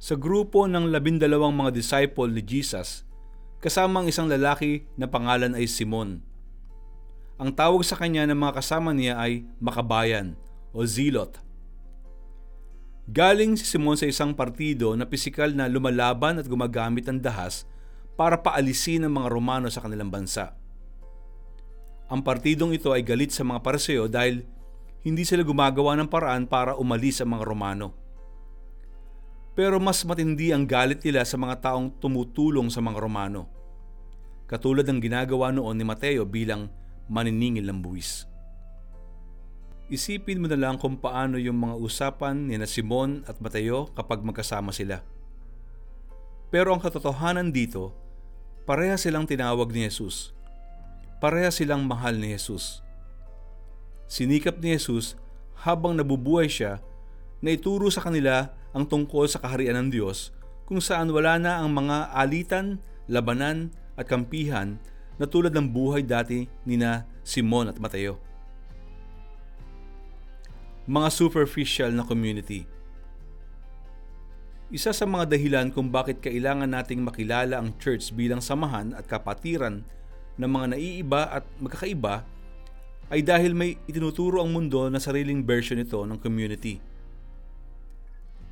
Sa 0.00 0.16
grupo 0.16 0.64
ng 0.64 0.88
labindalawang 0.88 1.52
mga 1.52 1.76
disciple 1.76 2.32
ni 2.32 2.40
Jesus, 2.40 3.04
kasama 3.60 4.00
ang 4.00 4.08
isang 4.08 4.26
lalaki 4.26 4.88
na 4.96 5.04
pangalan 5.04 5.52
ay 5.52 5.68
Simon. 5.68 6.24
Ang 7.36 7.52
tawag 7.52 7.84
sa 7.84 8.00
kanya 8.00 8.24
ng 8.24 8.36
mga 8.36 8.64
kasama 8.64 8.96
niya 8.96 9.20
ay 9.20 9.44
makabayan 9.60 10.36
o 10.72 10.84
zilot. 10.88 11.36
Galing 13.10 13.60
si 13.60 13.64
Simon 13.66 13.96
sa 13.96 14.08
isang 14.08 14.32
partido 14.32 14.94
na 14.96 15.04
pisikal 15.04 15.52
na 15.52 15.68
lumalaban 15.68 16.40
at 16.40 16.46
gumagamit 16.48 17.04
ng 17.08 17.20
dahas 17.20 17.68
para 18.16 18.36
paalisin 18.40 19.04
ang 19.04 19.16
mga 19.16 19.28
Romano 19.32 19.68
sa 19.72 19.80
kanilang 19.80 20.12
bansa. 20.12 20.52
Ang 22.10 22.20
partidong 22.26 22.74
ito 22.74 22.92
ay 22.92 23.04
galit 23.04 23.32
sa 23.32 23.46
mga 23.46 23.60
pareseo 23.62 24.04
dahil 24.10 24.44
hindi 25.00 25.24
sila 25.24 25.40
gumagawa 25.40 25.96
ng 25.96 26.08
paraan 26.12 26.44
para 26.44 26.76
umalis 26.76 27.24
ang 27.24 27.32
mga 27.32 27.44
Romano. 27.48 27.96
Pero 29.56 29.80
mas 29.80 30.04
matindi 30.04 30.52
ang 30.52 30.68
galit 30.68 31.00
nila 31.00 31.24
sa 31.24 31.40
mga 31.40 31.72
taong 31.72 31.88
tumutulong 32.00 32.68
sa 32.68 32.84
mga 32.84 33.00
Romano. 33.00 33.48
Katulad 34.44 34.84
ng 34.84 35.00
ginagawa 35.00 35.52
noon 35.56 35.76
ni 35.80 35.84
Mateo 35.88 36.28
bilang 36.28 36.68
maniningil 37.08 37.64
ng 37.64 37.80
buwis. 37.80 38.28
Isipin 39.90 40.38
mo 40.38 40.46
na 40.46 40.54
lang 40.54 40.78
kung 40.78 41.00
paano 41.00 41.34
yung 41.34 41.58
mga 41.58 41.74
usapan 41.80 42.46
ni 42.46 42.54
na 42.54 42.68
Simon 42.68 43.26
at 43.26 43.42
Mateo 43.42 43.90
kapag 43.90 44.22
magkasama 44.22 44.70
sila. 44.70 45.02
Pero 46.52 46.70
ang 46.70 46.82
katotohanan 46.82 47.50
dito, 47.50 47.90
pareha 48.68 48.94
silang 48.94 49.26
tinawag 49.26 49.72
ni 49.74 49.82
Jesus. 49.88 50.30
Pareha 51.18 51.50
silang 51.50 51.88
mahal 51.88 52.22
ni 52.22 52.30
Jesus 52.30 52.86
sinikap 54.10 54.58
ni 54.58 54.74
Jesus 54.74 55.14
habang 55.62 55.94
nabubuhay 55.94 56.50
siya 56.50 56.82
na 57.38 57.54
ituro 57.54 57.86
sa 57.94 58.02
kanila 58.02 58.50
ang 58.74 58.82
tungkol 58.82 59.30
sa 59.30 59.38
kaharian 59.38 59.78
ng 59.86 59.88
Diyos 59.94 60.34
kung 60.66 60.82
saan 60.82 61.14
wala 61.14 61.38
na 61.38 61.62
ang 61.62 61.70
mga 61.70 62.10
alitan, 62.10 62.82
labanan 63.06 63.70
at 63.94 64.10
kampihan 64.10 64.82
na 65.14 65.30
tulad 65.30 65.54
ng 65.54 65.70
buhay 65.70 66.02
dati 66.02 66.50
ni 66.66 66.74
na 66.74 67.06
Simon 67.22 67.70
at 67.70 67.78
Mateo. 67.78 68.18
Mga 70.90 71.08
superficial 71.14 71.94
na 71.94 72.02
community 72.02 72.66
Isa 74.70 74.94
sa 74.94 75.02
mga 75.02 75.34
dahilan 75.34 75.74
kung 75.74 75.90
bakit 75.90 76.22
kailangan 76.22 76.70
nating 76.70 77.02
makilala 77.02 77.58
ang 77.58 77.74
church 77.82 78.14
bilang 78.14 78.38
samahan 78.38 78.94
at 78.94 79.02
kapatiran 79.02 79.82
ng 80.38 80.46
mga 80.46 80.66
naiiba 80.78 81.26
at 81.26 81.44
magkakaiba 81.58 82.22
ay 83.10 83.26
dahil 83.26 83.52
may 83.58 83.74
itinuturo 83.90 84.38
ang 84.38 84.54
mundo 84.54 84.86
na 84.86 85.02
sariling 85.02 85.42
version 85.42 85.82
nito 85.82 85.98
ng 86.06 86.18
community. 86.22 86.78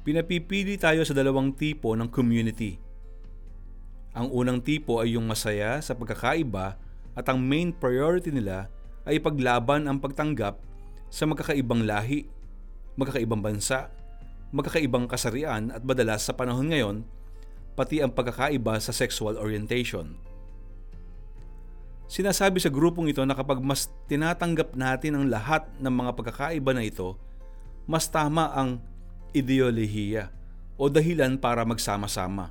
Pinapipili 0.02 0.74
tayo 0.74 1.06
sa 1.06 1.14
dalawang 1.14 1.54
tipo 1.54 1.94
ng 1.94 2.10
community. 2.10 2.74
Ang 4.18 4.34
unang 4.34 4.58
tipo 4.58 4.98
ay 4.98 5.14
yung 5.14 5.30
masaya 5.30 5.78
sa 5.78 5.94
pagkakaiba 5.94 6.74
at 7.14 7.24
ang 7.30 7.38
main 7.38 7.70
priority 7.70 8.34
nila 8.34 8.66
ay 9.06 9.22
paglaban 9.22 9.86
ang 9.86 10.02
pagtanggap 10.02 10.58
sa 11.06 11.24
magkakaibang 11.24 11.86
lahi, 11.86 12.26
magkakaibang 12.98 13.40
bansa, 13.40 13.94
magkakaibang 14.50 15.06
kasarian 15.06 15.70
at 15.70 15.86
madalas 15.86 16.26
sa 16.26 16.34
panahon 16.34 16.72
ngayon, 16.72 16.96
pati 17.78 18.02
ang 18.02 18.10
pagkakaiba 18.10 18.80
sa 18.82 18.90
sexual 18.90 19.38
orientation. 19.38 20.27
Sinasabi 22.08 22.56
sa 22.56 22.72
grupong 22.72 23.12
ito 23.12 23.20
na 23.28 23.36
kapag 23.36 23.60
mas 23.60 23.92
tinatanggap 24.08 24.72
natin 24.72 25.12
ang 25.20 25.24
lahat 25.28 25.68
ng 25.76 25.92
mga 25.92 26.10
pagkakaiba 26.16 26.72
na 26.72 26.80
ito, 26.80 27.20
mas 27.84 28.08
tama 28.08 28.48
ang 28.56 28.80
ideolohiya 29.36 30.32
o 30.80 30.88
dahilan 30.88 31.36
para 31.36 31.68
magsama-sama. 31.68 32.48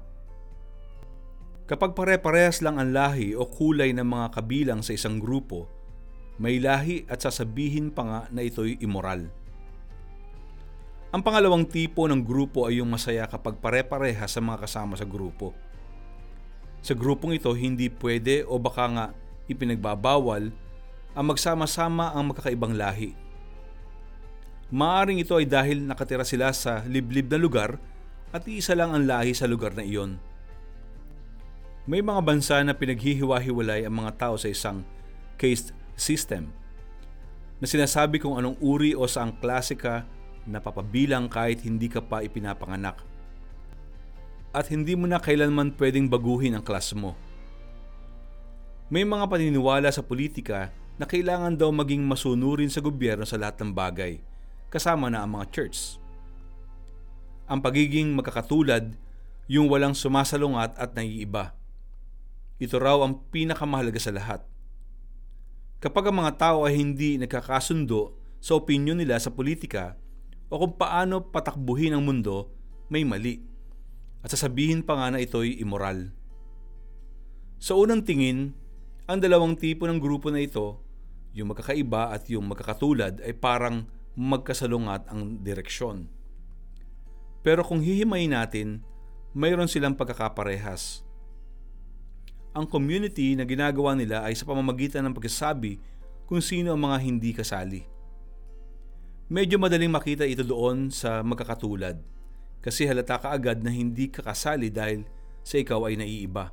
Kapag 1.66 1.98
pare-parehas 1.98 2.62
lang 2.62 2.78
ang 2.78 2.94
lahi 2.94 3.34
o 3.34 3.50
kulay 3.50 3.92
ng 3.98 4.06
mga 4.06 4.28
kabilang 4.38 4.86
sa 4.86 4.94
isang 4.94 5.18
grupo, 5.18 5.66
may 6.38 6.62
lahi 6.62 7.10
at 7.10 7.26
sasabihin 7.26 7.90
pa 7.90 8.06
nga 8.06 8.22
na 8.30 8.46
ito'y 8.46 8.78
immoral. 8.80 9.26
Ang 11.10 11.22
pangalawang 11.26 11.66
tipo 11.66 12.06
ng 12.06 12.22
grupo 12.22 12.70
ay 12.70 12.78
yung 12.78 12.94
masaya 12.94 13.26
kapag 13.26 13.58
pare-pareha 13.58 14.30
sa 14.30 14.38
mga 14.38 14.70
kasama 14.70 14.94
sa 14.94 15.08
grupo. 15.08 15.58
Sa 16.86 16.94
grupong 16.94 17.34
ito, 17.34 17.50
hindi 17.58 17.90
pwede 17.90 18.46
o 18.46 18.62
baka 18.62 18.86
nga 18.86 19.06
ipinagbabawal 19.48 20.52
ang 21.18 21.26
magsama-sama 21.26 22.14
ang 22.14 22.30
magkakaibang 22.30 22.78
lahi. 22.78 23.18
Maaring 24.70 25.24
ito 25.24 25.34
ay 25.40 25.48
dahil 25.48 25.82
nakatira 25.82 26.28
sila 26.28 26.52
sa 26.52 26.84
liblib 26.86 27.32
na 27.32 27.40
lugar 27.40 27.80
at 28.36 28.44
iisa 28.46 28.76
lang 28.76 28.92
ang 28.92 29.08
lahi 29.08 29.32
sa 29.32 29.48
lugar 29.48 29.74
na 29.74 29.82
iyon. 29.82 30.20
May 31.88 32.04
mga 32.04 32.20
bansa 32.20 32.60
na 32.68 32.76
pinaghihiwa-hiwalay 32.76 33.88
ang 33.88 33.96
mga 34.04 34.20
tao 34.20 34.36
sa 34.36 34.52
isang 34.52 34.84
caste 35.40 35.72
system 35.96 36.52
na 37.58 37.66
sinasabi 37.66 38.20
kung 38.20 38.36
anong 38.36 38.60
uri 38.60 38.92
o 38.92 39.08
saang 39.08 39.32
klase 39.40 39.80
ka 39.80 40.04
na 40.44 40.60
papabilang 40.60 41.32
kahit 41.32 41.64
hindi 41.64 41.88
ka 41.88 42.04
pa 42.04 42.22
ipinapanganak. 42.22 43.00
At 44.52 44.68
hindi 44.68 45.00
mo 45.00 45.08
na 45.08 45.18
kailanman 45.18 45.80
pwedeng 45.80 46.12
baguhin 46.12 46.60
ang 46.60 46.64
klas 46.68 46.92
mo 46.92 47.16
may 48.88 49.04
mga 49.04 49.28
paniniwala 49.28 49.92
sa 49.92 50.00
politika 50.00 50.72
na 50.96 51.04
kailangan 51.04 51.60
daw 51.60 51.68
maging 51.76 52.08
masunurin 52.08 52.72
sa 52.72 52.80
gobyerno 52.80 53.28
sa 53.28 53.36
lahat 53.36 53.60
ng 53.60 53.76
bagay, 53.76 54.24
kasama 54.72 55.12
na 55.12 55.28
ang 55.28 55.36
mga 55.36 55.46
church. 55.52 56.00
Ang 57.52 57.60
pagiging 57.60 58.16
magkakatulad, 58.16 58.96
yung 59.48 59.68
walang 59.68 59.92
sumasalungat 59.92 60.76
at 60.80 60.96
naiiba. 60.96 61.52
Ito 62.60 62.80
raw 62.80 63.00
ang 63.04 63.28
pinakamahalaga 63.28 64.00
sa 64.00 64.16
lahat. 64.16 64.42
Kapag 65.84 66.10
ang 66.10 66.24
mga 66.24 66.36
tao 66.40 66.64
ay 66.64 66.80
hindi 66.80 67.20
nagkakasundo 67.20 68.16
sa 68.40 68.58
opinyon 68.58 68.98
nila 68.98 69.20
sa 69.20 69.30
politika 69.36 70.00
o 70.48 70.58
kung 70.58 70.80
paano 70.80 71.28
patakbuhin 71.28 71.94
ang 71.94 72.04
mundo, 72.08 72.50
may 72.88 73.04
mali. 73.04 73.44
At 74.24 74.32
sasabihin 74.32 74.82
pa 74.82 74.96
nga 74.96 75.08
na 75.14 75.20
ito'y 75.22 75.60
immoral. 75.62 76.12
Sa 77.62 77.78
unang 77.78 78.02
tingin, 78.02 78.58
ang 79.08 79.24
dalawang 79.24 79.56
tipo 79.56 79.88
ng 79.88 80.04
grupo 80.04 80.28
na 80.28 80.44
ito, 80.44 80.84
yung 81.32 81.56
magkakaiba 81.56 82.12
at 82.12 82.28
yung 82.28 82.44
magkakatulad 82.52 83.24
ay 83.24 83.32
parang 83.32 83.88
magkasalungat 84.20 85.08
ang 85.08 85.40
direksyon. 85.40 86.12
Pero 87.40 87.64
kung 87.64 87.80
hihimayin 87.80 88.36
natin, 88.36 88.84
mayroon 89.32 89.72
silang 89.72 89.96
pagkakaparehas. 89.96 91.08
Ang 92.52 92.68
community 92.68 93.38
na 93.40 93.48
ginagawa 93.48 93.96
nila 93.96 94.28
ay 94.28 94.36
sa 94.36 94.44
pamamagitan 94.44 95.08
ng 95.08 95.16
pagsasabi 95.16 95.80
kung 96.28 96.44
sino 96.44 96.76
ang 96.76 96.82
mga 96.84 96.98
hindi 97.00 97.32
kasali. 97.32 97.88
Medyo 99.32 99.56
madaling 99.56 99.92
makita 99.92 100.28
ito 100.28 100.44
doon 100.44 100.92
sa 100.92 101.24
magkakatulad 101.24 101.96
kasi 102.60 102.84
halata 102.84 103.22
ka 103.24 103.32
agad 103.32 103.64
na 103.64 103.72
hindi 103.72 104.12
kakasali 104.12 104.68
dahil 104.68 105.08
sa 105.48 105.56
ikaw 105.62 105.88
ay 105.88 105.96
naiiba. 105.96 106.52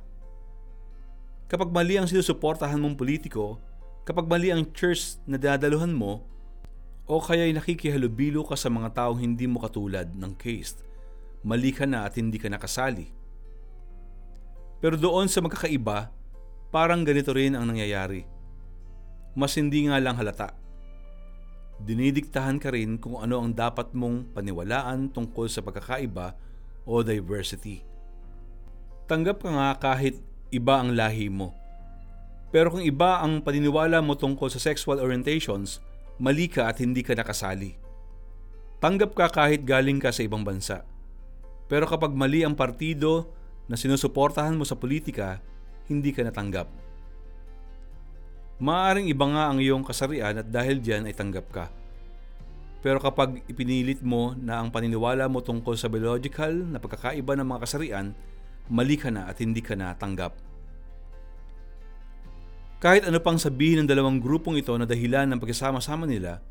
Kapag 1.45 1.69
mali 1.69 2.01
ang 2.01 2.09
sinusuportahan 2.09 2.81
mong 2.81 2.97
politiko, 2.97 3.61
kapag 4.01 4.25
mali 4.25 4.49
ang 4.49 4.65
church 4.73 5.21
na 5.29 5.37
dadaluhan 5.37 5.93
mo, 5.93 6.25
o 7.05 7.21
kaya'y 7.21 7.53
nakikihalubilo 7.53 8.41
ka 8.41 8.57
sa 8.57 8.65
mga 8.65 8.97
taong 8.97 9.21
hindi 9.21 9.45
mo 9.45 9.61
katulad 9.61 10.09
ng 10.09 10.33
case, 10.41 10.81
mali 11.45 11.69
ka 11.69 11.85
na 11.85 12.09
at 12.09 12.17
hindi 12.17 12.41
ka 12.41 12.49
nakasali. 12.49 13.13
Pero 14.81 14.97
doon 14.97 15.29
sa 15.29 15.45
magkakaiba, 15.45 16.09
parang 16.73 17.05
ganito 17.05 17.29
rin 17.29 17.53
ang 17.53 17.69
nangyayari. 17.69 18.25
Mas 19.37 19.53
hindi 19.53 19.85
nga 19.85 20.01
lang 20.01 20.17
halata. 20.17 20.57
dinidiktahan 21.75 22.55
ka 22.55 22.71
rin 22.71 22.95
kung 22.95 23.19
ano 23.19 23.43
ang 23.43 23.51
dapat 23.51 23.91
mong 23.91 24.31
paniwalaan 24.31 25.11
tungkol 25.11 25.51
sa 25.51 25.59
pagkakaiba 25.59 26.31
o 26.87 27.03
diversity. 27.03 27.83
Tanggap 29.11 29.43
ka 29.43 29.51
nga 29.51 29.69
kahit 29.75 30.17
iba 30.55 30.79
ang 30.79 30.95
lahi 30.95 31.27
mo. 31.27 31.51
Pero 32.55 32.71
kung 32.71 32.83
iba 32.83 33.19
ang 33.19 33.43
paniniwala 33.43 33.99
mo 33.99 34.15
tungkol 34.15 34.47
sa 34.47 34.63
sexual 34.63 35.03
orientations, 35.03 35.83
mali 36.15 36.47
ka 36.47 36.71
at 36.71 36.79
hindi 36.79 37.03
ka 37.03 37.11
nakasali. 37.11 37.75
Tanggap 38.79 39.11
ka 39.11 39.27
kahit 39.27 39.67
galing 39.67 39.99
ka 39.99 40.15
sa 40.15 40.23
ibang 40.23 40.47
bansa. 40.47 40.87
Pero 41.67 41.83
kapag 41.83 42.15
mali 42.15 42.47
ang 42.47 42.55
partido 42.55 43.27
na 43.67 43.75
sinusuportahan 43.75 44.55
mo 44.55 44.63
sa 44.63 44.77
politika, 44.79 45.43
hindi 45.91 46.15
ka 46.15 46.23
natanggap. 46.23 46.69
Maaring 48.61 49.11
iba 49.11 49.25
nga 49.27 49.51
ang 49.51 49.59
iyong 49.59 49.83
kasarian 49.83 50.39
at 50.39 50.47
dahil 50.47 50.79
diyan 50.79 51.11
ay 51.11 51.15
tanggap 51.17 51.47
ka. 51.51 51.65
Pero 52.85 53.01
kapag 53.01 53.41
ipinilit 53.49 53.99
mo 54.05 54.37
na 54.37 54.61
ang 54.61 54.69
paniniwala 54.69 55.25
mo 55.25 55.41
tungkol 55.41 55.73
sa 55.73 55.89
biological 55.89 56.53
na 56.53 56.77
pagkakaiba 56.77 57.33
ng 57.35 57.47
mga 57.49 57.63
kasarian, 57.65 58.13
mali 58.69 58.97
ka 58.97 59.13
na 59.13 59.29
at 59.29 59.37
hindi 59.41 59.61
ka 59.61 59.77
na 59.77 59.93
tanggap. 59.93 60.35
Kahit 62.81 63.07
ano 63.07 63.17
pang 63.17 63.39
sabihin 63.39 63.81
ng 63.81 63.89
dalawang 63.89 64.21
grupong 64.21 64.61
ito 64.61 64.75
na 64.77 64.85
dahilan 64.85 65.25
ng 65.31 65.39
pagkasama-sama 65.41 66.05
nila, 66.05 66.43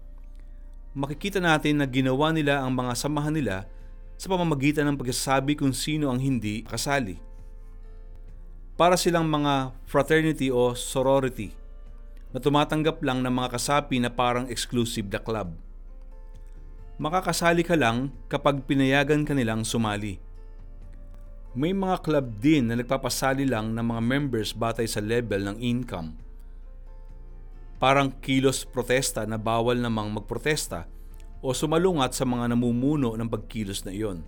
makikita 0.97 1.39
natin 1.39 1.79
na 1.79 1.87
ginawa 1.87 2.35
nila 2.35 2.65
ang 2.65 2.75
mga 2.75 2.93
samahan 2.97 3.35
nila 3.35 3.57
sa 4.19 4.31
pamamagitan 4.31 4.87
ng 4.91 4.97
pagsasabi 4.99 5.59
kung 5.59 5.75
sino 5.75 6.11
ang 6.11 6.19
hindi 6.19 6.63
kasali. 6.65 7.19
Para 8.75 8.99
silang 8.99 9.31
mga 9.31 9.75
fraternity 9.87 10.51
o 10.51 10.75
sorority 10.75 11.55
na 12.35 12.43
tumatanggap 12.43 12.99
lang 13.07 13.23
ng 13.23 13.31
mga 13.31 13.55
kasapi 13.55 14.03
na 14.03 14.11
parang 14.11 14.51
exclusive 14.51 15.07
na 15.07 15.23
club. 15.23 15.55
Makakasali 16.99 17.63
ka 17.63 17.79
lang 17.79 18.11
kapag 18.27 18.67
pinayagan 18.67 19.23
ka 19.23 19.35
nilang 19.35 19.63
sumali. 19.63 20.24
May 21.55 21.71
mga 21.71 22.03
club 22.03 22.27
din 22.43 22.67
na 22.67 22.75
nagpapasali 22.75 23.47
lang 23.47 23.79
ng 23.79 23.87
mga 23.87 24.03
members 24.03 24.51
batay 24.51 24.91
sa 24.91 24.99
level 24.99 25.47
ng 25.47 25.57
income. 25.63 26.19
Parang 27.79 28.11
kilos 28.11 28.67
protesta 28.67 29.23
na 29.23 29.39
bawal 29.39 29.79
namang 29.79 30.11
magprotesta 30.11 30.91
o 31.39 31.55
sumalungat 31.55 32.11
sa 32.11 32.27
mga 32.27 32.51
namumuno 32.55 33.15
ng 33.15 33.29
pagkilos 33.31 33.87
na 33.87 33.95
iyon. 33.95 34.27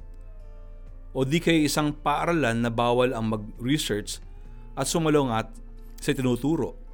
O 1.10 1.26
di 1.26 1.42
kay 1.42 1.66
isang 1.66 1.90
paaralan 1.90 2.62
na 2.62 2.70
bawal 2.70 3.10
ang 3.10 3.26
mag-research 3.32 4.22
at 4.78 4.86
sumalungat 4.86 5.50
sa 5.98 6.12
tinuturo 6.12 6.86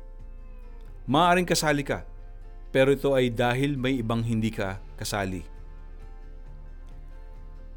Maaring 1.02 1.50
kasali 1.50 1.82
ka, 1.82 2.06
pero 2.70 2.94
ito 2.94 3.10
ay 3.10 3.26
dahil 3.26 3.74
may 3.74 3.98
ibang 3.98 4.22
hindi 4.22 4.54
ka 4.54 4.78
kasali. 4.94 5.42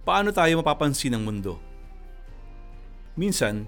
Paano 0.05 0.29
tayo 0.29 0.61
mapapansin 0.61 1.17
ng 1.17 1.23
mundo? 1.25 1.57
Minsan, 3.15 3.67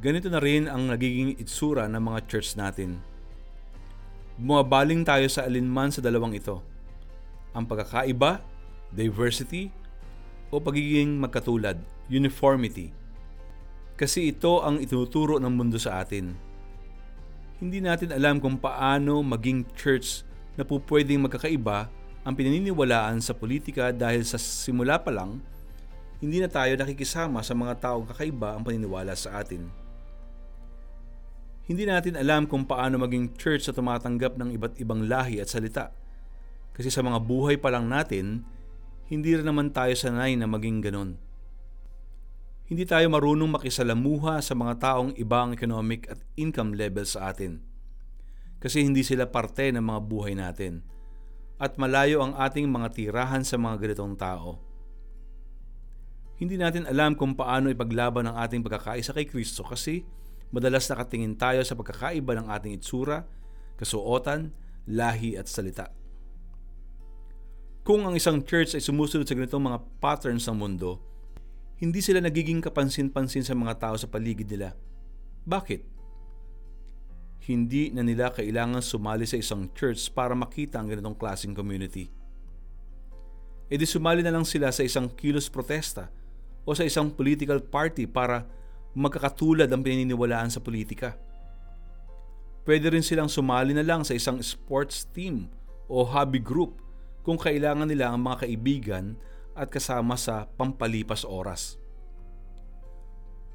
ganito 0.00 0.28
na 0.28 0.40
rin 0.40 0.68
ang 0.68 0.92
nagiging 0.92 1.40
itsura 1.40 1.88
ng 1.88 2.00
mga 2.00 2.20
church 2.28 2.56
natin. 2.56 3.00
Bumabaling 4.36 5.04
tayo 5.04 5.24
sa 5.32 5.48
alinman 5.48 5.88
sa 5.88 6.04
dalawang 6.04 6.36
ito. 6.36 6.60
Ang 7.56 7.64
pagkakaiba, 7.64 8.44
diversity, 8.92 9.72
o 10.52 10.60
pagiging 10.60 11.16
magkatulad, 11.16 11.80
uniformity. 12.12 12.92
Kasi 13.96 14.30
ito 14.30 14.60
ang 14.60 14.78
itinuturo 14.78 15.40
ng 15.40 15.50
mundo 15.50 15.80
sa 15.80 16.04
atin 16.04 16.46
hindi 17.56 17.80
natin 17.80 18.12
alam 18.12 18.36
kung 18.36 18.60
paano 18.60 19.24
maging 19.24 19.64
church 19.72 20.24
na 20.60 20.64
po 20.64 20.80
pwedeng 20.92 21.24
magkakaiba 21.24 21.88
ang 22.26 22.34
pinaniniwalaan 22.36 23.22
sa 23.22 23.32
politika 23.32 23.94
dahil 23.94 24.26
sa 24.26 24.36
simula 24.36 25.00
pa 25.00 25.14
lang, 25.14 25.40
hindi 26.22 26.40
na 26.40 26.48
tayo 26.48 26.72
nakikisama 26.76 27.44
sa 27.44 27.52
mga 27.52 27.80
taong 27.82 28.08
kakaiba 28.08 28.56
ang 28.56 28.62
paniniwala 28.64 29.12
sa 29.12 29.40
atin. 29.40 29.68
Hindi 31.66 31.82
natin 31.82 32.14
alam 32.14 32.46
kung 32.46 32.62
paano 32.62 33.02
maging 33.02 33.34
church 33.34 33.66
na 33.66 33.74
tumatanggap 33.74 34.38
ng 34.38 34.54
iba't 34.54 34.74
ibang 34.78 35.10
lahi 35.10 35.42
at 35.42 35.50
salita. 35.50 35.90
Kasi 36.72 36.88
sa 36.94 37.02
mga 37.02 37.18
buhay 37.24 37.58
pa 37.58 37.74
lang 37.74 37.90
natin, 37.90 38.46
hindi 39.10 39.34
rin 39.34 39.46
naman 39.46 39.74
tayo 39.74 39.92
sanay 39.92 40.38
na 40.38 40.46
maging 40.46 40.78
ganon 40.84 41.26
hindi 42.66 42.82
tayo 42.82 43.06
marunong 43.06 43.46
makisalamuha 43.46 44.42
sa 44.42 44.58
mga 44.58 44.74
taong 44.82 45.10
ibang 45.22 45.54
economic 45.54 46.10
at 46.10 46.18
income 46.34 46.74
level 46.74 47.06
sa 47.06 47.30
atin. 47.30 47.62
Kasi 48.58 48.82
hindi 48.82 49.06
sila 49.06 49.30
parte 49.30 49.70
ng 49.70 49.86
mga 49.86 50.00
buhay 50.02 50.34
natin. 50.34 50.82
At 51.62 51.78
malayo 51.78 52.26
ang 52.26 52.34
ating 52.34 52.66
mga 52.66 52.90
tirahan 52.90 53.46
sa 53.46 53.54
mga 53.54 53.86
ganitong 53.86 54.18
tao. 54.18 54.65
Hindi 56.36 56.60
natin 56.60 56.84
alam 56.84 57.16
kung 57.16 57.32
paano 57.32 57.72
ipaglaban 57.72 58.28
ang 58.28 58.36
ating 58.36 58.60
pagkakaisa 58.60 59.16
kay 59.16 59.24
Kristo 59.24 59.64
kasi 59.64 60.04
madalas 60.52 60.84
nakatingin 60.84 61.32
tayo 61.40 61.64
sa 61.64 61.72
pagkakaiba 61.72 62.36
ng 62.36 62.46
ating 62.52 62.76
itsura, 62.76 63.24
kasuotan, 63.80 64.52
lahi 64.84 65.40
at 65.40 65.48
salita. 65.48 65.88
Kung 67.86 68.04
ang 68.04 68.12
isang 68.18 68.44
church 68.44 68.76
ay 68.76 68.82
sumusunod 68.82 69.24
sa 69.24 69.32
ganitong 69.32 69.64
mga 69.64 69.78
patterns 70.02 70.44
ng 70.50 70.58
mundo, 70.58 71.00
hindi 71.80 72.04
sila 72.04 72.20
nagiging 72.20 72.60
kapansin-pansin 72.60 73.44
sa 73.46 73.56
mga 73.56 73.78
tao 73.80 73.96
sa 73.96 74.08
paligid 74.10 74.48
nila. 74.48 74.76
Bakit? 75.46 75.80
Hindi 77.46 77.94
na 77.94 78.02
nila 78.02 78.34
kailangan 78.34 78.82
sumali 78.82 79.24
sa 79.24 79.38
isang 79.38 79.70
church 79.72 80.10
para 80.10 80.34
makita 80.34 80.82
ang 80.82 80.90
ganitong 80.90 81.14
klaseng 81.14 81.54
community. 81.54 82.10
E 83.70 83.74
di 83.78 83.86
sumali 83.86 84.20
na 84.20 84.34
lang 84.34 84.42
sila 84.42 84.68
sa 84.74 84.82
isang 84.82 85.06
kilos 85.14 85.46
protesta 85.46 86.10
o 86.66 86.74
sa 86.74 86.82
isang 86.82 87.08
political 87.14 87.62
party 87.62 88.10
para 88.10 88.44
magkakatulad 88.92 89.70
ang 89.70 89.86
pininiwalaan 89.86 90.50
sa 90.50 90.58
politika. 90.58 91.14
Pwede 92.66 92.90
rin 92.90 93.06
silang 93.06 93.30
sumali 93.30 93.70
na 93.70 93.86
lang 93.86 94.02
sa 94.02 94.18
isang 94.18 94.42
sports 94.42 95.06
team 95.14 95.46
o 95.86 96.02
hobby 96.02 96.42
group 96.42 96.82
kung 97.22 97.38
kailangan 97.38 97.86
nila 97.86 98.10
ang 98.10 98.26
mga 98.26 98.42
kaibigan 98.42 99.14
at 99.54 99.70
kasama 99.70 100.18
sa 100.18 100.50
pampalipas 100.58 101.22
oras. 101.22 101.78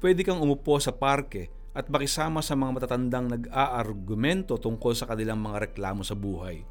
Pwede 0.00 0.24
kang 0.24 0.40
umupo 0.40 0.80
sa 0.80 0.90
parke 0.90 1.52
at 1.76 1.92
makisama 1.92 2.40
sa 2.40 2.56
mga 2.56 2.80
matatandang 2.80 3.26
nag-aargumento 3.38 4.56
tungkol 4.56 4.96
sa 4.96 5.06
kanilang 5.06 5.38
mga 5.38 5.70
reklamo 5.70 6.02
sa 6.02 6.16
buhay. 6.16 6.64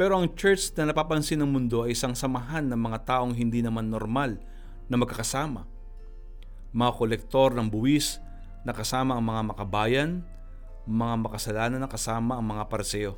Pero 0.00 0.16
ang 0.16 0.32
church 0.32 0.72
na 0.80 0.88
napapansin 0.88 1.44
ng 1.44 1.50
mundo 1.52 1.84
ay 1.84 1.92
isang 1.92 2.16
samahan 2.16 2.64
ng 2.64 2.80
mga 2.80 2.98
taong 3.04 3.36
hindi 3.36 3.60
naman 3.60 3.92
normal 3.92 4.40
na 4.90 4.98
magkakasama. 4.98 5.64
Mga 6.74 6.92
kolektor 6.98 7.54
ng 7.54 7.70
buwis 7.70 8.18
na 8.66 8.74
kasama 8.74 9.14
ang 9.14 9.24
mga 9.24 9.42
makabayan, 9.54 10.10
mga 10.84 11.14
makasalanan 11.22 11.78
na 11.78 11.88
kasama 11.88 12.34
ang 12.36 12.44
mga 12.50 12.66
parseo. 12.66 13.14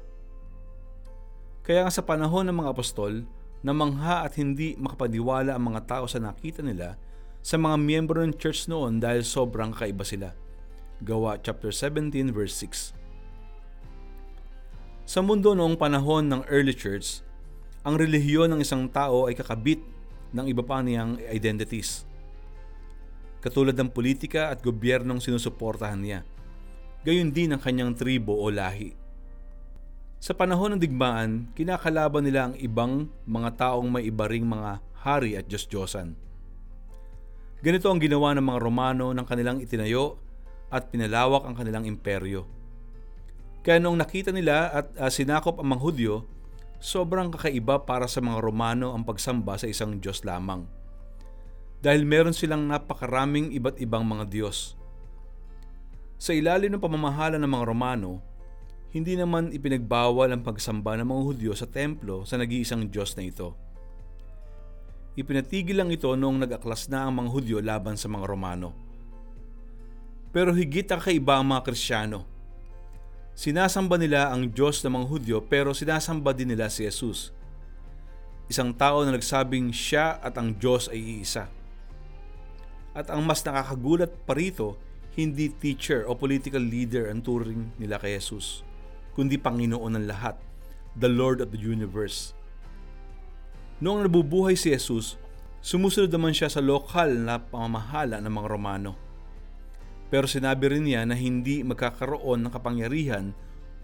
Kaya 1.65 1.89
nga 1.89 1.93
sa 1.95 2.05
panahon 2.05 2.45
ng 2.53 2.57
mga 2.61 2.71
apostol, 2.77 3.25
namangha 3.65 4.27
at 4.27 4.37
hindi 4.37 4.77
makapaniwala 4.77 5.57
ang 5.57 5.73
mga 5.73 5.81
tao 5.89 6.05
sa 6.05 6.21
nakita 6.21 6.61
nila 6.61 7.01
sa 7.43 7.59
mga 7.59 7.75
miyembro 7.79 8.23
ng 8.23 8.39
church 8.39 8.71
noon 8.71 9.03
dahil 9.03 9.27
sobrang 9.27 9.75
kaiba 9.75 10.07
sila. 10.07 10.35
Gawa 11.03 11.39
chapter 11.43 11.75
17 11.75 12.31
verse 12.31 12.55
6. 12.63 12.95
Sa 15.03 15.19
mundo 15.19 15.55
noong 15.55 15.75
panahon 15.75 16.31
ng 16.31 16.47
early 16.47 16.75
church, 16.75 17.27
ang 17.83 17.99
relihiyon 17.99 18.55
ng 18.55 18.61
isang 18.63 18.87
tao 18.87 19.27
ay 19.27 19.35
kakabit 19.35 19.83
ng 20.33 20.47
iba 20.49 20.65
pa 20.65 20.81
niyang 20.81 21.21
identities. 21.29 22.09
Katulad 23.45 23.77
ng 23.77 23.93
politika 23.93 24.49
at 24.49 24.65
gobyernong 24.65 25.21
sinusuportahan 25.21 26.01
niya. 26.01 26.21
Gayon 27.03 27.35
din 27.35 27.53
ang 27.53 27.61
kanyang 27.61 27.99
tribo 27.99 28.39
o 28.39 28.47
lahi. 28.49 28.95
Sa 30.23 30.31
panahon 30.39 30.79
ng 30.79 30.81
digmaan, 30.81 31.51
kinakalaban 31.59 32.23
nila 32.23 32.41
ang 32.47 32.55
ibang 32.55 33.11
mga 33.27 33.59
taong 33.59 33.91
may 33.91 34.07
iba 34.07 34.31
ring 34.31 34.47
mga 34.47 34.79
hari 35.03 35.35
at 35.35 35.51
Diyos-Diyosan. 35.51 36.15
Ganito 37.59 37.91
ang 37.91 37.99
ginawa 37.99 38.31
ng 38.35 38.47
mga 38.47 38.63
Romano 38.63 39.11
ng 39.11 39.27
kanilang 39.27 39.59
itinayo 39.59 40.23
at 40.71 40.95
pinalawak 40.95 41.43
ang 41.43 41.59
kanilang 41.59 41.91
imperyo. 41.91 42.47
Kaya 43.67 43.79
noong 43.79 43.99
nakita 43.99 44.31
nila 44.31 44.71
at 44.71 44.87
uh, 44.99 45.11
sinakop 45.11 45.59
ang 45.59 45.75
mga 45.75 45.83
Hudyo, 45.83 46.15
sobrang 46.83 47.31
kakaiba 47.31 47.87
para 47.87 48.11
sa 48.11 48.19
mga 48.19 48.43
Romano 48.43 48.91
ang 48.91 49.07
pagsamba 49.07 49.55
sa 49.55 49.71
isang 49.71 50.03
Diyos 50.03 50.27
lamang. 50.27 50.67
Dahil 51.79 52.03
meron 52.03 52.35
silang 52.35 52.67
napakaraming 52.67 53.55
iba't 53.55 53.79
ibang 53.79 54.03
mga 54.03 54.27
Diyos. 54.27 54.75
Sa 56.19 56.35
ilalim 56.35 56.75
ng 56.75 56.83
pamamahala 56.83 57.39
ng 57.39 57.47
mga 57.47 57.65
Romano, 57.71 58.19
hindi 58.91 59.15
naman 59.15 59.55
ipinagbawal 59.55 60.35
ang 60.35 60.43
pagsamba 60.43 60.99
ng 60.99 61.07
mga 61.07 61.23
Hudyo 61.23 61.53
sa 61.55 61.71
templo 61.71 62.27
sa 62.27 62.35
nag-iisang 62.35 62.91
Diyos 62.91 63.15
na 63.15 63.31
ito. 63.31 63.55
Ipinatigil 65.15 65.79
lang 65.79 65.91
ito 65.95 66.11
noong 66.11 66.47
nag-aklas 66.47 66.91
na 66.91 67.07
ang 67.07 67.15
mga 67.15 67.31
Hudyo 67.31 67.57
laban 67.63 67.95
sa 67.95 68.11
mga 68.11 68.27
Romano. 68.27 68.75
Pero 70.35 70.51
higit 70.51 70.91
ang 70.91 70.99
kaiba 70.99 71.39
ang 71.39 71.47
mga 71.47 71.63
Krisyano. 71.63 72.32
Sinasamba 73.33 73.97
nila 73.97 74.29
ang 74.29 74.53
Diyos 74.53 74.85
ng 74.85 74.93
mga 74.93 75.07
Hudyo 75.09 75.37
pero 75.41 75.73
sinasamba 75.73 76.37
din 76.37 76.53
nila 76.53 76.69
si 76.69 76.85
Jesus. 76.85 77.33
Isang 78.53 78.77
tao 78.77 79.01
na 79.03 79.17
nagsabing 79.17 79.73
siya 79.73 80.21
at 80.21 80.37
ang 80.37 80.53
Diyos 80.53 80.93
ay 80.93 81.01
iisa. 81.01 81.49
At 82.93 83.09
ang 83.09 83.25
mas 83.25 83.41
nakakagulat 83.41 84.13
pa 84.29 84.37
rito, 84.37 84.77
hindi 85.17 85.49
teacher 85.49 86.05
o 86.05 86.13
political 86.13 86.61
leader 86.61 87.09
ang 87.09 87.25
turing 87.25 87.73
nila 87.81 87.97
kay 87.97 88.17
Jesus, 88.17 88.61
kundi 89.17 89.41
Panginoon 89.41 89.97
ng 89.97 90.09
lahat, 90.09 90.37
the 90.97 91.09
Lord 91.09 91.41
of 91.41 91.53
the 91.53 91.61
universe. 91.61 92.37
Noong 93.81 94.05
nabubuhay 94.05 94.57
si 94.61 94.73
Jesus, 94.77 95.17
sumusunod 95.65 96.13
naman 96.13 96.37
siya 96.37 96.53
sa 96.53 96.61
lokal 96.61 97.17
na 97.17 97.41
pamamahala 97.41 98.21
ng 98.21 98.33
mga 98.33 98.49
Romano. 98.49 98.93
Pero 100.13 100.29
sinabi 100.29 100.69
rin 100.69 100.85
niya 100.85 101.09
na 101.09 101.17
hindi 101.17 101.65
magkakaroon 101.65 102.45
ng 102.45 102.53
kapangyarihan 102.53 103.33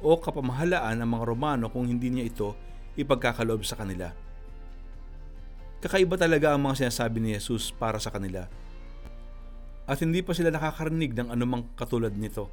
o 0.04 0.20
kapamahalaan 0.20 1.00
ng 1.00 1.08
mga 1.08 1.24
Romano 1.24 1.72
kung 1.72 1.88
hindi 1.88 2.12
niya 2.12 2.28
ito 2.28 2.48
ipagkakaloob 3.00 3.64
sa 3.64 3.80
kanila. 3.80 4.12
Kakaiba 5.80 6.20
talaga 6.20 6.52
ang 6.52 6.68
mga 6.68 6.84
sinasabi 6.84 7.24
ni 7.24 7.32
Jesus 7.32 7.72
para 7.72 7.96
sa 7.96 8.12
kanila. 8.12 8.44
At 9.88 10.04
hindi 10.04 10.20
pa 10.20 10.36
sila 10.36 10.52
nakakarinig 10.52 11.16
ng 11.16 11.32
anumang 11.32 11.64
katulad 11.72 12.12
nito. 12.12 12.52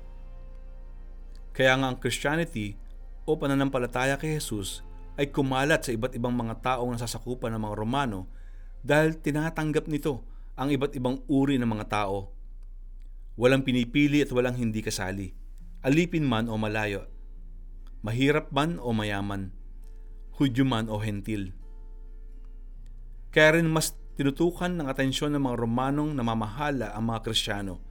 Kaya 1.51 1.75
nga 1.75 1.91
ang 1.91 1.99
Christianity 1.99 2.79
o 3.27 3.35
pananampalataya 3.35 4.15
kay 4.15 4.39
Jesus 4.39 4.87
ay 5.19 5.35
kumalat 5.35 5.83
sa 5.83 5.91
iba't 5.91 6.15
ibang 6.15 6.31
mga 6.31 6.63
taong 6.63 6.95
nasasakupan 6.95 7.51
ng 7.51 7.59
mga 7.59 7.75
Romano 7.75 8.31
dahil 8.79 9.19
tinatanggap 9.19 9.91
nito 9.91 10.23
ang 10.55 10.71
iba't 10.71 10.95
ibang 10.95 11.19
uri 11.27 11.59
ng 11.59 11.67
mga 11.67 11.87
tao 11.91 12.34
Walang 13.35 13.67
pinipili 13.67 14.23
at 14.23 14.31
walang 14.31 14.55
hindi 14.55 14.79
kasali. 14.79 15.35
Alipin 15.83 16.23
man 16.23 16.47
o 16.47 16.55
malayo. 16.55 17.03
Mahirap 17.99 18.55
man 18.55 18.79
o 18.79 18.95
mayaman. 18.95 19.51
Hudyo 20.39 20.63
man 20.63 20.87
o 20.87 21.03
hentil. 21.03 21.51
Kaya 23.35 23.59
rin 23.59 23.67
mas 23.67 23.91
tinutukan 24.15 24.71
ng 24.71 24.87
atensyon 24.87 25.35
ng 25.35 25.43
mga 25.43 25.59
Romanong 25.59 26.15
namamahala 26.15 26.95
ang 26.95 27.11
mga 27.11 27.27
Kristiyano 27.27 27.83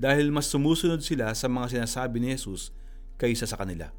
dahil 0.00 0.32
mas 0.32 0.48
sumusunod 0.48 1.04
sila 1.04 1.28
sa 1.36 1.44
mga 1.44 1.76
sinasabi 1.76 2.16
ni 2.16 2.32
Jesus 2.32 2.72
kaysa 3.20 3.44
sa 3.44 3.60
kanila. 3.60 3.92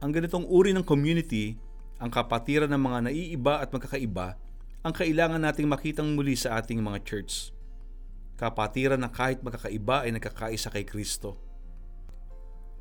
Ang 0.00 0.16
ganitong 0.16 0.48
uri 0.48 0.72
ng 0.72 0.84
community, 0.88 1.60
ang 2.00 2.08
kapatiran 2.08 2.72
ng 2.72 2.80
mga 2.80 2.98
naiiba 3.12 3.60
at 3.60 3.68
magkakaiba, 3.68 4.40
ang 4.80 4.92
kailangan 4.96 5.44
nating 5.44 5.68
makitang 5.68 6.16
muli 6.16 6.32
sa 6.32 6.56
ating 6.56 6.80
mga 6.80 7.04
church 7.04 7.55
kapatiran 8.36 9.00
na 9.00 9.08
kahit 9.08 9.40
magkakaiba 9.40 10.04
ay 10.04 10.12
nagkakaisa 10.12 10.68
kay 10.68 10.84
Kristo. 10.84 11.40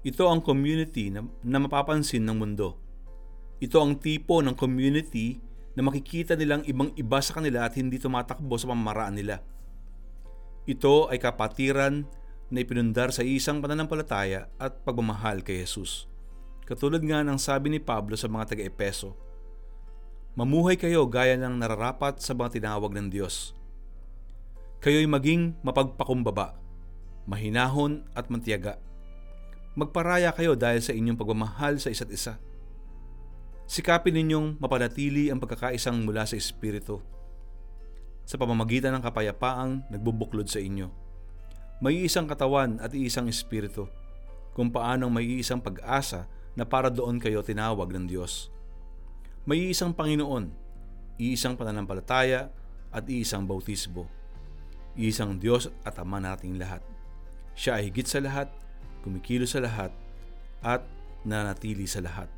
Ito 0.05 0.29
ang 0.29 0.43
community 0.43 1.09
na, 1.09 1.25
na 1.41 1.57
mapapansin 1.57 2.21
ng 2.27 2.37
mundo. 2.37 2.77
Ito 3.63 3.81
ang 3.81 3.97
tipo 3.97 4.43
ng 4.43 4.53
community 4.53 5.39
na 5.73 5.81
makikita 5.81 6.37
nilang 6.37 6.61
ibang 6.67 6.91
iba 6.93 7.17
sa 7.23 7.39
kanila 7.39 7.65
at 7.65 7.73
hindi 7.79 7.97
tumatakbo 7.97 8.53
sa 8.59 8.69
pamamaraan 8.69 9.15
nila. 9.15 9.41
Ito 10.67 11.09
ay 11.09 11.17
kapatiran 11.17 12.05
na 12.51 12.61
ipinundar 12.61 13.09
sa 13.09 13.25
isang 13.25 13.63
pananampalataya 13.63 14.51
at 14.61 14.85
pagmamahal 14.85 15.41
kay 15.41 15.65
Jesus. 15.65 16.05
Katulad 16.67 17.01
nga 17.01 17.25
ng 17.25 17.39
sabi 17.41 17.73
ni 17.73 17.79
Pablo 17.81 18.13
sa 18.19 18.29
mga 18.29 18.53
taga-Epeso, 18.53 19.17
Mamuhay 20.35 20.75
kayo 20.75 21.07
gaya 21.07 21.39
ng 21.39 21.63
nararapat 21.63 22.19
sa 22.19 22.35
mga 22.35 22.59
tinawag 22.59 22.91
ng 22.91 23.07
Diyos 23.07 23.54
kayo'y 24.85 25.09
maging 25.09 25.57
mapagpakumbaba, 25.65 26.53
mahinahon 27.25 28.05
at 28.13 28.29
mantiyaga. 28.29 28.77
Magparaya 29.73 30.29
kayo 30.29 30.53
dahil 30.53 30.77
sa 30.77 30.93
inyong 30.93 31.17
pagmamahal 31.17 31.81
sa 31.81 31.89
isa't 31.89 32.13
isa. 32.13 32.37
Sikapin 33.65 34.13
ninyong 34.13 34.61
mapanatili 34.61 35.33
ang 35.33 35.41
pagkakaisang 35.41 36.05
mula 36.05 36.29
sa 36.29 36.37
Espiritu 36.37 37.01
sa 38.29 38.37
pamamagitan 38.37 38.93
ng 38.93 39.01
kapayapaang 39.01 39.89
nagbubuklod 39.89 40.45
sa 40.45 40.61
inyo. 40.61 40.93
May 41.81 42.05
isang 42.05 42.29
katawan 42.29 42.77
at 42.77 42.93
isang 42.93 43.25
Espiritu 43.25 43.89
kung 44.53 44.69
paanong 44.69 45.09
may 45.09 45.25
isang 45.41 45.65
pag-asa 45.65 46.29
na 46.53 46.61
para 46.61 46.93
doon 46.93 47.17
kayo 47.17 47.41
tinawag 47.41 47.89
ng 47.89 48.05
Diyos. 48.05 48.53
May 49.49 49.65
isang 49.65 49.97
Panginoon, 49.97 50.53
iisang 51.17 51.57
pananampalataya 51.57 52.53
at 52.93 53.03
iisang 53.09 53.49
bautismo 53.49 54.24
Isang 54.95 55.35
Diyos 55.35 55.67
at 55.83 55.99
Ama 55.99 56.23
nating 56.23 56.55
lahat. 56.55 56.79
Siya 57.55 57.79
ay 57.79 57.91
higit 57.91 58.07
sa 58.07 58.23
lahat, 58.23 58.47
kumikilo 59.03 59.43
sa 59.43 59.59
lahat, 59.59 59.91
at 60.63 60.83
nanatili 61.27 61.83
sa 61.83 61.99
lahat. 61.99 62.31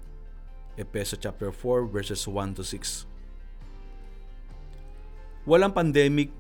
Epeso 0.78 1.18
chapter 1.18 1.54
4 1.54 1.90
verses 1.90 2.22
1 2.26 2.58
to 2.58 2.66
6. 2.66 3.06
Walang 5.48 5.74
pandemic, 5.74 6.34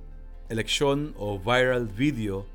eleksyon 0.49 1.13
o 1.15 1.37
viral 1.37 1.85
video 1.85 2.45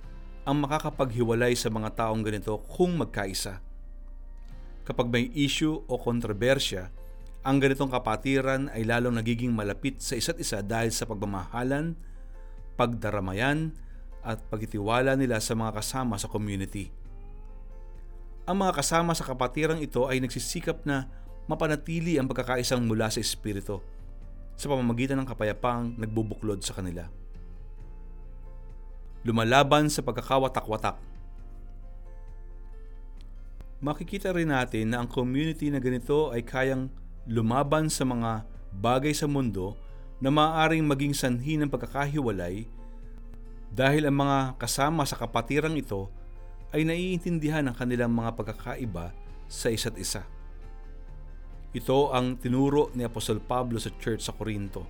ang 0.43 0.67
makakapaghiwalay 0.67 1.55
sa 1.55 1.71
mga 1.71 1.95
taong 1.95 2.23
ganito 2.23 2.59
kung 2.67 2.99
magkaisa. 2.99 3.63
Kapag 4.83 5.07
may 5.07 5.31
issue 5.39 5.79
o 5.87 5.95
kontrobersya, 5.95 6.91
ang 7.47 7.63
ganitong 7.63 7.91
kapatiran 7.91 8.71
ay 8.75 8.87
lalong 8.87 9.19
nagiging 9.19 9.55
malapit 9.55 10.03
sa 10.03 10.19
isa't 10.19 10.39
isa 10.39 10.63
dahil 10.63 10.91
sa 10.91 11.07
pagmamahalan, 11.07 11.95
pagdaramayan 12.79 13.75
at 14.23 14.39
pagtitiwala 14.49 15.19
nila 15.19 15.43
sa 15.43 15.53
mga 15.59 15.83
kasama 15.83 16.15
sa 16.17 16.31
community. 16.31 16.95
Ang 18.47 18.63
mga 18.63 18.83
kasama 18.83 19.15
sa 19.15 19.27
kapatirang 19.27 19.79
ito 19.79 20.07
ay 20.07 20.19
nagsisikap 20.19 20.83
na 20.87 21.07
mapanatili 21.47 22.19
ang 22.19 22.27
pagkakaisang 22.27 22.83
mula 22.83 23.11
sa 23.11 23.23
Espiritu 23.23 23.83
sa 24.55 24.71
pamamagitan 24.71 25.19
ng 25.19 25.27
kapayapaang 25.27 25.99
nagbubuklod 25.99 26.63
sa 26.63 26.75
kanila. 26.75 27.07
Lumalaban 29.23 29.87
sa 29.87 30.03
pagkakawatak-watak 30.03 31.13
Makikita 33.83 34.31
rin 34.31 34.55
natin 34.55 34.95
na 34.95 35.03
ang 35.03 35.11
community 35.11 35.67
na 35.67 35.83
ganito 35.83 36.31
ay 36.31 36.47
kayang 36.47 36.87
lumaban 37.27 37.91
sa 37.91 38.07
mga 38.07 38.47
bagay 38.79 39.11
sa 39.11 39.27
mundo 39.27 39.75
na 40.23 40.31
maaaring 40.31 40.87
maging 40.87 41.11
sanhi 41.11 41.59
ng 41.59 41.67
pagkakahiwalay 41.67 42.71
dahil 43.75 44.07
ang 44.07 44.23
mga 44.23 44.55
kasama 44.55 45.03
sa 45.03 45.19
kapatirang 45.19 45.75
ito 45.75 46.07
ay 46.71 46.87
naiintindihan 46.87 47.67
ang 47.67 47.75
kanilang 47.75 48.15
mga 48.15 48.39
pagkakaiba 48.39 49.11
sa 49.51 49.69
isa't 49.69 49.99
isa. 49.99 50.23
Ito 51.75 52.15
ang 52.15 52.39
tinuro 52.39 52.95
ni 52.95 53.03
Apostol 53.03 53.43
Pablo 53.43 53.83
sa 53.83 53.91
church 53.99 54.23
sa 54.23 54.37
Korinto. 54.37 54.87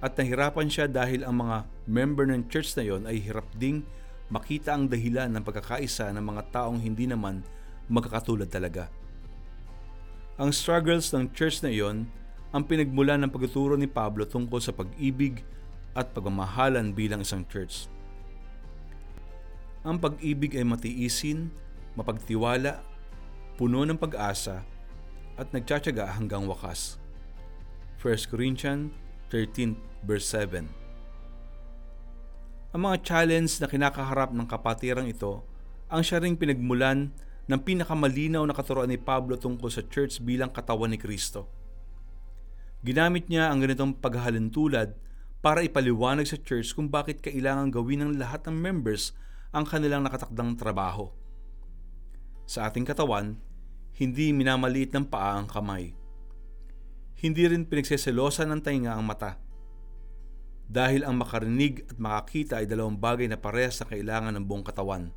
At 0.00 0.16
nahirapan 0.16 0.66
siya 0.66 0.88
dahil 0.88 1.22
ang 1.22 1.44
mga 1.44 1.68
member 1.86 2.26
ng 2.26 2.48
church 2.50 2.72
na 2.74 2.84
yon 2.88 3.04
ay 3.04 3.20
hirap 3.20 3.46
ding 3.54 3.86
makita 4.32 4.74
ang 4.74 4.88
dahilan 4.88 5.28
ng 5.30 5.44
pagkakaisa 5.44 6.08
ng 6.10 6.24
mga 6.24 6.42
taong 6.50 6.80
hindi 6.80 7.04
naman 7.04 7.44
magkakatulad 7.86 8.48
talaga. 8.48 8.88
Ang 10.40 10.56
struggles 10.56 11.12
ng 11.12 11.28
church 11.36 11.60
na 11.60 11.68
iyon 11.68 12.08
ang 12.50 12.66
pinagmula 12.66 13.14
ng 13.14 13.30
pagtuturo 13.30 13.78
ni 13.78 13.86
Pablo 13.86 14.26
tungkol 14.26 14.58
sa 14.58 14.74
pag-ibig 14.74 15.46
at 15.94 16.10
pagmamahalan 16.10 16.90
bilang 16.90 17.22
isang 17.22 17.46
church. 17.46 17.86
Ang 19.86 20.02
pag-ibig 20.02 20.58
ay 20.58 20.66
matiisin, 20.66 21.48
mapagtiwala, 21.94 22.82
puno 23.54 23.86
ng 23.86 23.96
pag-asa, 23.96 24.66
at 25.38 25.48
nagtsatsaga 25.54 26.20
hanggang 26.20 26.44
wakas. 26.44 27.00
1 28.02 28.28
Corinthians 28.28 28.92
13 29.32 29.76
verse 30.04 30.26
7 30.32 30.68
Ang 32.74 32.80
mga 32.80 32.96
challenge 33.04 33.60
na 33.62 33.68
kinakaharap 33.70 34.34
ng 34.34 34.46
kapatirang 34.48 35.08
ito 35.08 35.44
ang 35.90 36.02
siya 36.06 36.22
ring 36.22 36.38
pinagmulan 36.38 37.10
ng 37.50 37.60
pinakamalinaw 37.66 38.46
na 38.46 38.54
katuroan 38.54 38.90
ni 38.90 38.98
Pablo 38.98 39.34
tungkol 39.34 39.66
sa 39.68 39.82
church 39.82 40.22
bilang 40.22 40.54
katawan 40.54 40.94
ni 40.94 40.98
Kristo. 41.00 41.59
Ginamit 42.80 43.28
niya 43.28 43.52
ang 43.52 43.60
ganitong 43.60 43.92
paghahalintulad 44.00 44.96
para 45.44 45.60
ipaliwanag 45.60 46.24
sa 46.24 46.40
church 46.40 46.72
kung 46.72 46.88
bakit 46.88 47.20
kailangan 47.20 47.68
gawin 47.68 48.00
ng 48.04 48.12
lahat 48.16 48.48
ng 48.48 48.56
members 48.56 49.12
ang 49.52 49.68
kanilang 49.68 50.00
nakatakdang 50.00 50.56
trabaho. 50.56 51.12
Sa 52.48 52.64
ating 52.64 52.88
katawan, 52.88 53.36
hindi 54.00 54.32
minamaliit 54.32 54.96
ng 54.96 55.12
paa 55.12 55.36
ang 55.36 55.44
kamay. 55.44 55.92
Hindi 57.20 57.44
rin 57.52 57.68
pinagseselosa 57.68 58.48
ng 58.48 58.64
tainga 58.64 58.96
ang 58.96 59.04
mata. 59.04 59.36
Dahil 60.64 61.04
ang 61.04 61.20
makarinig 61.20 61.84
at 61.84 62.00
makakita 62.00 62.64
ay 62.64 62.66
dalawang 62.70 62.96
bagay 62.96 63.28
na 63.28 63.36
parehas 63.36 63.82
sa 63.82 63.84
kailangan 63.84 64.40
ng 64.40 64.44
buong 64.48 64.64
katawan. 64.64 65.12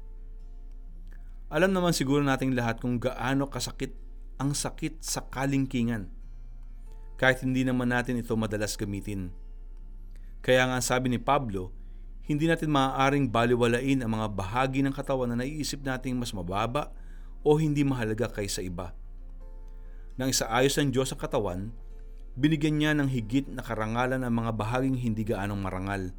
Alam 1.48 1.72
naman 1.72 1.96
siguro 1.96 2.20
nating 2.26 2.60
lahat 2.60 2.84
kung 2.84 3.00
gaano 3.00 3.48
kasakit 3.48 3.96
ang 4.42 4.52
sakit 4.52 5.00
sa 5.00 5.24
kalingkingan 5.32 6.23
kahit 7.24 7.40
hindi 7.40 7.64
naman 7.64 7.88
natin 7.88 8.20
ito 8.20 8.36
madalas 8.36 8.76
gamitin. 8.76 9.32
Kaya 10.44 10.68
nga 10.68 10.84
sabi 10.84 11.08
ni 11.08 11.16
Pablo, 11.24 11.72
hindi 12.28 12.52
natin 12.52 12.68
maaaring 12.68 13.32
baliwalain 13.32 14.04
ang 14.04 14.12
mga 14.12 14.28
bahagi 14.36 14.84
ng 14.84 14.92
katawan 14.92 15.32
na 15.32 15.40
naiisip 15.40 15.88
nating 15.88 16.20
mas 16.20 16.36
mababa 16.36 16.92
o 17.40 17.56
hindi 17.56 17.88
mahalaga 17.88 18.28
kaysa 18.28 18.60
iba. 18.60 18.92
Nang 20.20 20.36
isaayos 20.36 20.76
ng 20.76 20.92
Diyos 20.92 21.16
ang 21.16 21.24
katawan, 21.24 21.72
binigyan 22.36 22.76
niya 22.76 22.92
ng 22.92 23.08
higit 23.08 23.48
na 23.48 23.64
karangalan 23.64 24.20
ang 24.20 24.44
mga 24.44 24.52
bahaging 24.60 25.00
hindi 25.00 25.24
gaanong 25.24 25.64
marangal 25.64 26.12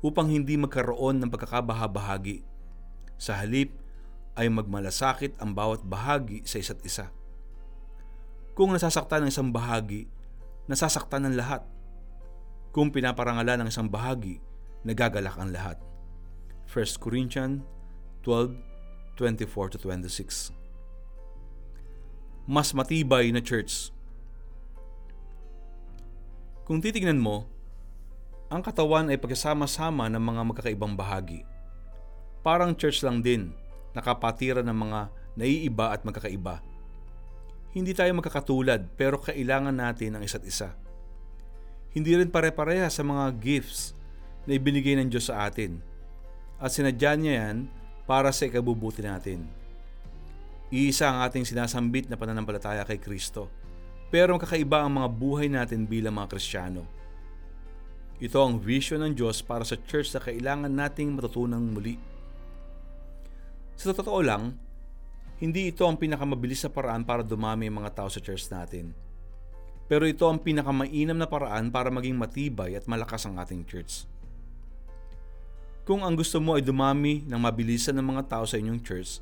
upang 0.00 0.32
hindi 0.32 0.56
magkaroon 0.56 1.20
ng 1.20 1.28
pagkakabahabahagi. 1.28 2.40
Sa 3.20 3.36
halip 3.36 3.76
ay 4.40 4.48
magmalasakit 4.48 5.36
ang 5.44 5.52
bawat 5.52 5.84
bahagi 5.84 6.40
sa 6.48 6.56
isa't 6.56 6.80
isa. 6.88 7.12
Kung 8.56 8.72
nasasaktan 8.72 9.28
ng 9.28 9.28
isang 9.28 9.52
bahagi, 9.52 10.08
nasasaktan 10.70 11.26
ng 11.26 11.34
lahat. 11.38 11.62
Kung 12.72 12.88
pinaparangalan 12.88 13.64
ng 13.64 13.68
isang 13.68 13.88
bahagi, 13.90 14.40
nagagalak 14.86 15.36
ang 15.36 15.52
lahat. 15.52 15.78
1 16.70 16.96
Corinthians 16.96 17.60
12:24 18.24 19.76
26. 19.76 20.54
Mas 22.48 22.74
matibay 22.74 23.30
na 23.30 23.38
church. 23.38 23.92
Kung 26.64 26.80
titignan 26.80 27.20
mo, 27.20 27.46
ang 28.48 28.64
katawan 28.64 29.10
ay 29.10 29.18
pagkasama-sama 29.18 30.08
ng 30.12 30.22
mga 30.22 30.42
magkakaibang 30.44 30.94
bahagi. 30.96 31.44
Parang 32.42 32.74
church 32.74 33.04
lang 33.06 33.22
din, 33.22 33.54
nakapatira 33.94 34.64
ng 34.64 34.74
mga 34.74 35.00
naiiba 35.38 35.94
at 35.94 36.02
magkakaiba. 36.02 36.71
Hindi 37.72 37.96
tayo 37.96 38.12
magkakatulad 38.12 38.92
pero 39.00 39.16
kailangan 39.16 39.72
natin 39.72 40.16
ang 40.16 40.22
isa't 40.24 40.44
isa. 40.44 40.76
Hindi 41.92 42.16
rin 42.16 42.28
pare-pareha 42.28 42.88
sa 42.92 43.00
mga 43.00 43.32
gifts 43.40 43.96
na 44.44 44.56
ibinigay 44.56 44.96
ng 45.00 45.08
Diyos 45.08 45.32
sa 45.32 45.48
atin. 45.48 45.80
At 46.60 46.72
sinadya 46.72 47.16
niya 47.16 47.34
yan 47.48 47.68
para 48.04 48.28
sa 48.32 48.44
ikabubuti 48.44 49.00
natin. 49.00 49.48
Iisa 50.72 51.08
ang 51.08 51.24
ating 51.28 51.44
sinasambit 51.44 52.08
na 52.08 52.16
pananampalataya 52.16 52.84
kay 52.88 52.96
Kristo. 52.96 53.48
Pero 54.08 54.36
kakaiba 54.36 54.84
ang 54.84 55.00
mga 55.00 55.08
buhay 55.08 55.48
natin 55.48 55.88
bilang 55.88 56.16
mga 56.16 56.32
Kristiyano. 56.36 56.84
Ito 58.20 58.38
ang 58.40 58.60
vision 58.60 59.00
ng 59.04 59.16
Diyos 59.16 59.40
para 59.40 59.64
sa 59.64 59.76
church 59.76 60.12
na 60.12 60.20
kailangan 60.20 60.72
nating 60.72 61.12
matutunan 61.12 61.60
muli. 61.60 61.96
Sa 63.76 63.90
totoo 63.90 64.20
lang, 64.20 64.56
hindi 65.42 65.74
ito 65.74 65.82
ang 65.82 65.98
pinakamabilis 65.98 66.62
na 66.62 66.70
paraan 66.70 67.02
para 67.02 67.26
dumami 67.26 67.66
ang 67.66 67.82
mga 67.82 67.98
tao 67.98 68.06
sa 68.06 68.22
church 68.22 68.46
natin. 68.46 68.94
Pero 69.90 70.06
ito 70.06 70.22
ang 70.30 70.38
pinakamainam 70.38 71.18
na 71.18 71.26
paraan 71.26 71.66
para 71.66 71.90
maging 71.90 72.14
matibay 72.14 72.78
at 72.78 72.86
malakas 72.86 73.26
ang 73.26 73.42
ating 73.42 73.66
church. 73.66 74.06
Kung 75.82 76.06
ang 76.06 76.14
gusto 76.14 76.38
mo 76.38 76.54
ay 76.54 76.62
dumami 76.62 77.26
ng 77.26 77.42
mabilisan 77.42 77.98
ng 77.98 78.06
mga 78.06 78.30
tao 78.30 78.46
sa 78.46 78.54
inyong 78.54 78.86
church, 78.86 79.18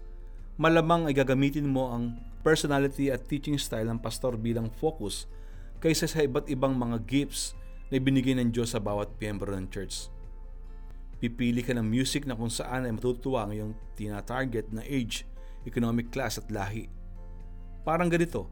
malamang 0.61 1.09
ay 1.09 1.17
gagamitin 1.17 1.65
mo 1.65 1.89
ang 1.89 2.21
personality 2.45 3.09
at 3.09 3.25
teaching 3.25 3.57
style 3.57 3.89
ng 3.89 3.97
pastor 3.97 4.37
bilang 4.37 4.69
focus 4.69 5.25
kaysa 5.81 6.05
sa 6.05 6.21
iba't 6.21 6.53
ibang 6.53 6.77
mga 6.77 7.01
gifts 7.09 7.57
na 7.89 7.97
ibinigay 7.97 8.37
ng 8.37 8.53
Diyos 8.53 8.77
sa 8.77 8.81
bawat 8.85 9.09
miyembro 9.17 9.57
ng 9.57 9.73
church. 9.73 10.13
Pipili 11.17 11.65
ka 11.65 11.73
ng 11.73 11.89
music 11.89 12.29
na 12.29 12.37
kung 12.37 12.53
saan 12.53 12.85
ay 12.85 12.93
matutuwa 12.93 13.49
ang 13.49 13.57
iyong 13.57 13.73
tina-target 13.97 14.69
na 14.69 14.85
age 14.85 15.25
economic 15.65 16.13
class 16.13 16.41
at 16.41 16.49
lahi. 16.49 16.89
Parang 17.85 18.13
ganito, 18.13 18.49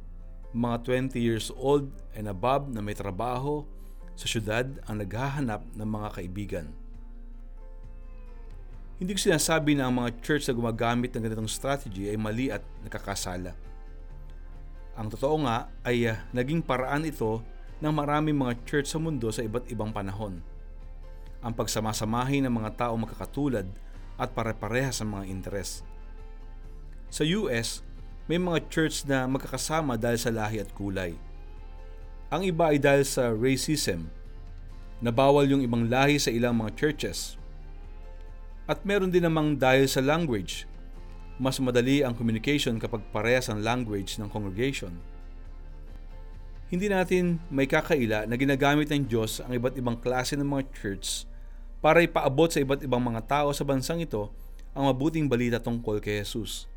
mga 0.53 1.13
20 1.13 1.21
years 1.21 1.53
old 1.53 1.93
and 2.17 2.29
above 2.29 2.73
na 2.73 2.81
may 2.81 2.97
trabaho 2.97 3.65
sa 4.19 4.27
syudad 4.27 4.67
ang 4.89 4.99
naghahanap 4.99 5.63
ng 5.77 5.89
mga 5.89 6.09
kaibigan. 6.19 6.67
Hindi 8.99 9.15
ko 9.15 9.31
sinasabi 9.31 9.79
na 9.79 9.87
ang 9.87 9.95
mga 9.95 10.11
church 10.19 10.51
na 10.51 10.59
gumagamit 10.59 11.15
ng 11.15 11.23
ganitong 11.23 11.47
strategy 11.47 12.11
ay 12.11 12.19
mali 12.19 12.51
at 12.51 12.67
nakakasala. 12.83 13.55
Ang 14.99 15.07
totoo 15.15 15.47
nga 15.47 15.71
ay 15.87 16.11
uh, 16.11 16.19
naging 16.35 16.59
paraan 16.59 17.07
ito 17.07 17.39
ng 17.79 17.95
maraming 17.95 18.35
mga 18.35 18.59
church 18.67 18.91
sa 18.91 18.99
mundo 18.99 19.31
sa 19.31 19.47
iba't 19.47 19.71
ibang 19.71 19.95
panahon. 19.95 20.43
Ang 21.39 21.55
pagsamasamahin 21.55 22.51
ng 22.51 22.55
mga 22.59 22.75
tao 22.75 22.99
magkakatulad 22.99 23.71
at 24.19 24.35
pare-parehas 24.35 24.99
sa 24.99 25.07
mga 25.07 25.31
interes. 25.31 25.87
Sa 27.09 27.25
US, 27.25 27.81
may 28.29 28.37
mga 28.37 28.69
church 28.69 29.09
na 29.09 29.25
magkakasama 29.25 29.97
dahil 29.97 30.21
sa 30.21 30.29
lahi 30.29 30.61
at 30.61 30.69
kulay. 30.77 31.17
Ang 32.29 32.45
iba 32.45 32.69
ay 32.69 32.77
dahil 32.77 33.09
sa 33.09 33.33
racism, 33.33 34.13
na 34.99 35.15
bawal 35.15 35.47
yung 35.47 35.63
ibang 35.63 35.87
lahi 35.87 36.19
sa 36.19 36.29
ilang 36.29 36.59
mga 36.59 36.75
churches. 36.75 37.39
At 38.69 38.85
meron 38.85 39.09
din 39.09 39.25
namang 39.25 39.57
dahil 39.57 39.89
sa 39.89 40.05
language, 40.05 40.69
mas 41.39 41.57
madali 41.63 42.03
ang 42.03 42.13
communication 42.13 42.77
kapag 42.77 43.01
parehas 43.15 43.49
ang 43.49 43.63
language 43.63 44.19
ng 44.19 44.29
congregation. 44.29 44.93
Hindi 46.69 46.93
natin 46.93 47.41
may 47.49 47.65
kakaila 47.65 48.29
na 48.29 48.37
ginagamit 48.37 48.93
ng 48.93 49.09
Diyos 49.09 49.41
ang 49.41 49.57
iba't 49.57 49.81
ibang 49.81 49.97
klase 49.97 50.37
ng 50.37 50.45
mga 50.45 50.69
church 50.77 51.25
para 51.81 52.05
ipaabot 52.05 52.53
sa 52.53 52.61
iba't 52.61 52.85
ibang 52.85 53.01
mga 53.01 53.25
tao 53.25 53.49
sa 53.57 53.65
bansang 53.65 54.05
ito 54.05 54.29
ang 54.77 54.85
mabuting 54.85 55.25
balita 55.31 55.57
tungkol 55.57 55.97
kay 56.03 56.21
Jesus. 56.21 56.69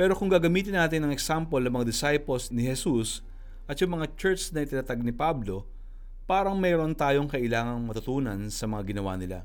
Pero 0.00 0.16
kung 0.16 0.32
gagamitin 0.32 0.80
natin 0.80 1.04
ang 1.04 1.12
example 1.12 1.60
ng 1.60 1.76
mga 1.76 1.92
disciples 1.92 2.48
ni 2.48 2.64
Jesus 2.64 3.20
at 3.68 3.76
yung 3.84 4.00
mga 4.00 4.08
church 4.16 4.48
na 4.56 4.64
itinatag 4.64 4.96
ni 5.04 5.12
Pablo, 5.12 5.68
parang 6.24 6.56
mayroon 6.56 6.96
tayong 6.96 7.28
kailangang 7.28 7.84
matutunan 7.84 8.48
sa 8.48 8.64
mga 8.64 8.96
ginawa 8.96 9.20
nila. 9.20 9.44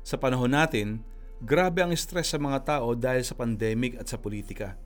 Sa 0.00 0.16
panahon 0.16 0.56
natin, 0.56 1.04
grabe 1.44 1.84
ang 1.84 1.92
stress 1.92 2.32
sa 2.32 2.40
mga 2.40 2.64
tao 2.64 2.96
dahil 2.96 3.20
sa 3.20 3.36
pandemic 3.36 4.00
at 4.00 4.08
sa 4.08 4.16
politika. 4.16 4.80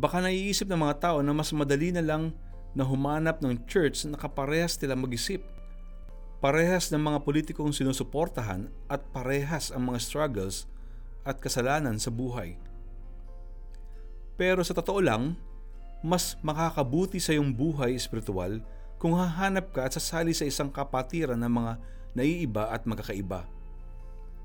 Baka 0.00 0.24
naiisip 0.24 0.64
ng 0.72 0.80
mga 0.88 0.96
tao 1.04 1.18
na 1.20 1.36
mas 1.36 1.52
madali 1.52 1.92
na 1.92 2.00
lang 2.00 2.32
na 2.72 2.88
humanap 2.88 3.44
ng 3.44 3.68
church 3.68 4.08
na 4.08 4.16
kaparehas 4.16 4.80
nila 4.80 4.96
mag-isip. 4.96 5.44
Parehas 6.40 6.88
ng 6.88 7.04
mga 7.04 7.20
politikong 7.20 7.76
sinusuportahan 7.76 8.72
at 8.88 9.04
parehas 9.12 9.68
ang 9.76 9.92
mga 9.92 10.00
struggles 10.00 10.64
at 11.28 11.36
kasalanan 11.36 12.00
sa 12.00 12.08
buhay. 12.08 12.63
Pero 14.34 14.66
sa 14.66 14.74
totoo 14.74 14.98
lang, 14.98 15.38
mas 16.04 16.36
makakabuti 16.44 17.22
sa 17.22 17.32
iyong 17.32 17.54
buhay 17.54 17.96
espiritual 17.96 18.60
kung 19.00 19.16
hahanap 19.16 19.72
ka 19.72 19.86
at 19.86 19.96
sasali 19.96 20.36
sa 20.36 20.44
isang 20.44 20.68
kapatiran 20.68 21.38
ng 21.40 21.52
mga 21.52 21.72
naiiba 22.12 22.68
at 22.70 22.84
magkakaiba. 22.84 23.46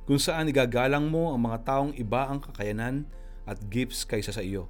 Kung 0.07 0.17
saan 0.17 0.49
igagalang 0.49 1.05
mo 1.05 1.29
ang 1.29 1.41
mga 1.45 1.57
taong 1.67 1.93
iba 1.99 2.25
ang 2.25 2.41
kakayanan 2.41 3.05
at 3.45 3.61
gifts 3.69 4.05
kaysa 4.05 4.33
sa 4.33 4.41
iyo. 4.41 4.65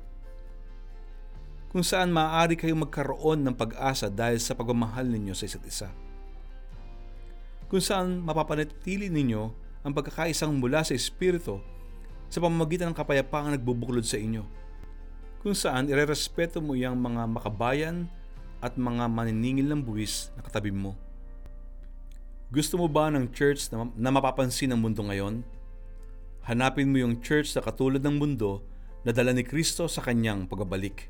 Kung 1.70 1.86
saan 1.86 2.10
maaari 2.10 2.58
kayong 2.58 2.90
magkaroon 2.90 3.46
ng 3.46 3.56
pag-asa 3.56 4.10
dahil 4.10 4.42
sa 4.42 4.58
pagmamahal 4.58 5.06
ninyo 5.06 5.38
sa 5.38 5.46
isa't 5.46 5.64
isa. 5.64 5.90
Kung 7.70 7.80
saan 7.80 8.26
mapapanatili 8.26 9.14
ninyo 9.14 9.44
ang 9.86 9.94
pagkakaisang 9.94 10.50
mula 10.58 10.82
sa 10.82 10.98
Espiritu 10.98 11.62
sa 12.28 12.42
pamamagitan 12.42 12.90
ng 12.92 12.98
kapayapaang 12.98 13.54
nagbubuklod 13.54 14.04
sa 14.04 14.18
inyo 14.18 14.44
kung 15.40 15.56
saan 15.56 15.88
irerespeto 15.88 16.60
mo 16.60 16.76
yung 16.76 17.00
mga 17.00 17.24
makabayan 17.28 18.12
at 18.60 18.76
mga 18.76 19.08
maniningil 19.08 19.72
ng 19.72 19.82
buwis 19.84 20.36
na 20.36 20.44
katabi 20.44 20.72
mo. 20.72 20.96
Gusto 22.52 22.76
mo 22.76 22.90
ba 22.90 23.08
ng 23.14 23.30
church 23.32 23.72
na, 23.72 24.10
mapapansin 24.12 24.74
ng 24.74 24.80
mundo 24.82 25.06
ngayon? 25.06 25.46
Hanapin 26.44 26.90
mo 26.90 26.98
yung 27.00 27.22
church 27.22 27.54
na 27.54 27.62
katulad 27.62 28.02
ng 28.02 28.18
mundo 28.18 28.66
na 29.06 29.14
dala 29.14 29.32
ni 29.32 29.46
Kristo 29.46 29.86
sa 29.88 30.02
kanyang 30.04 30.50
pagbabalik. 30.50 31.08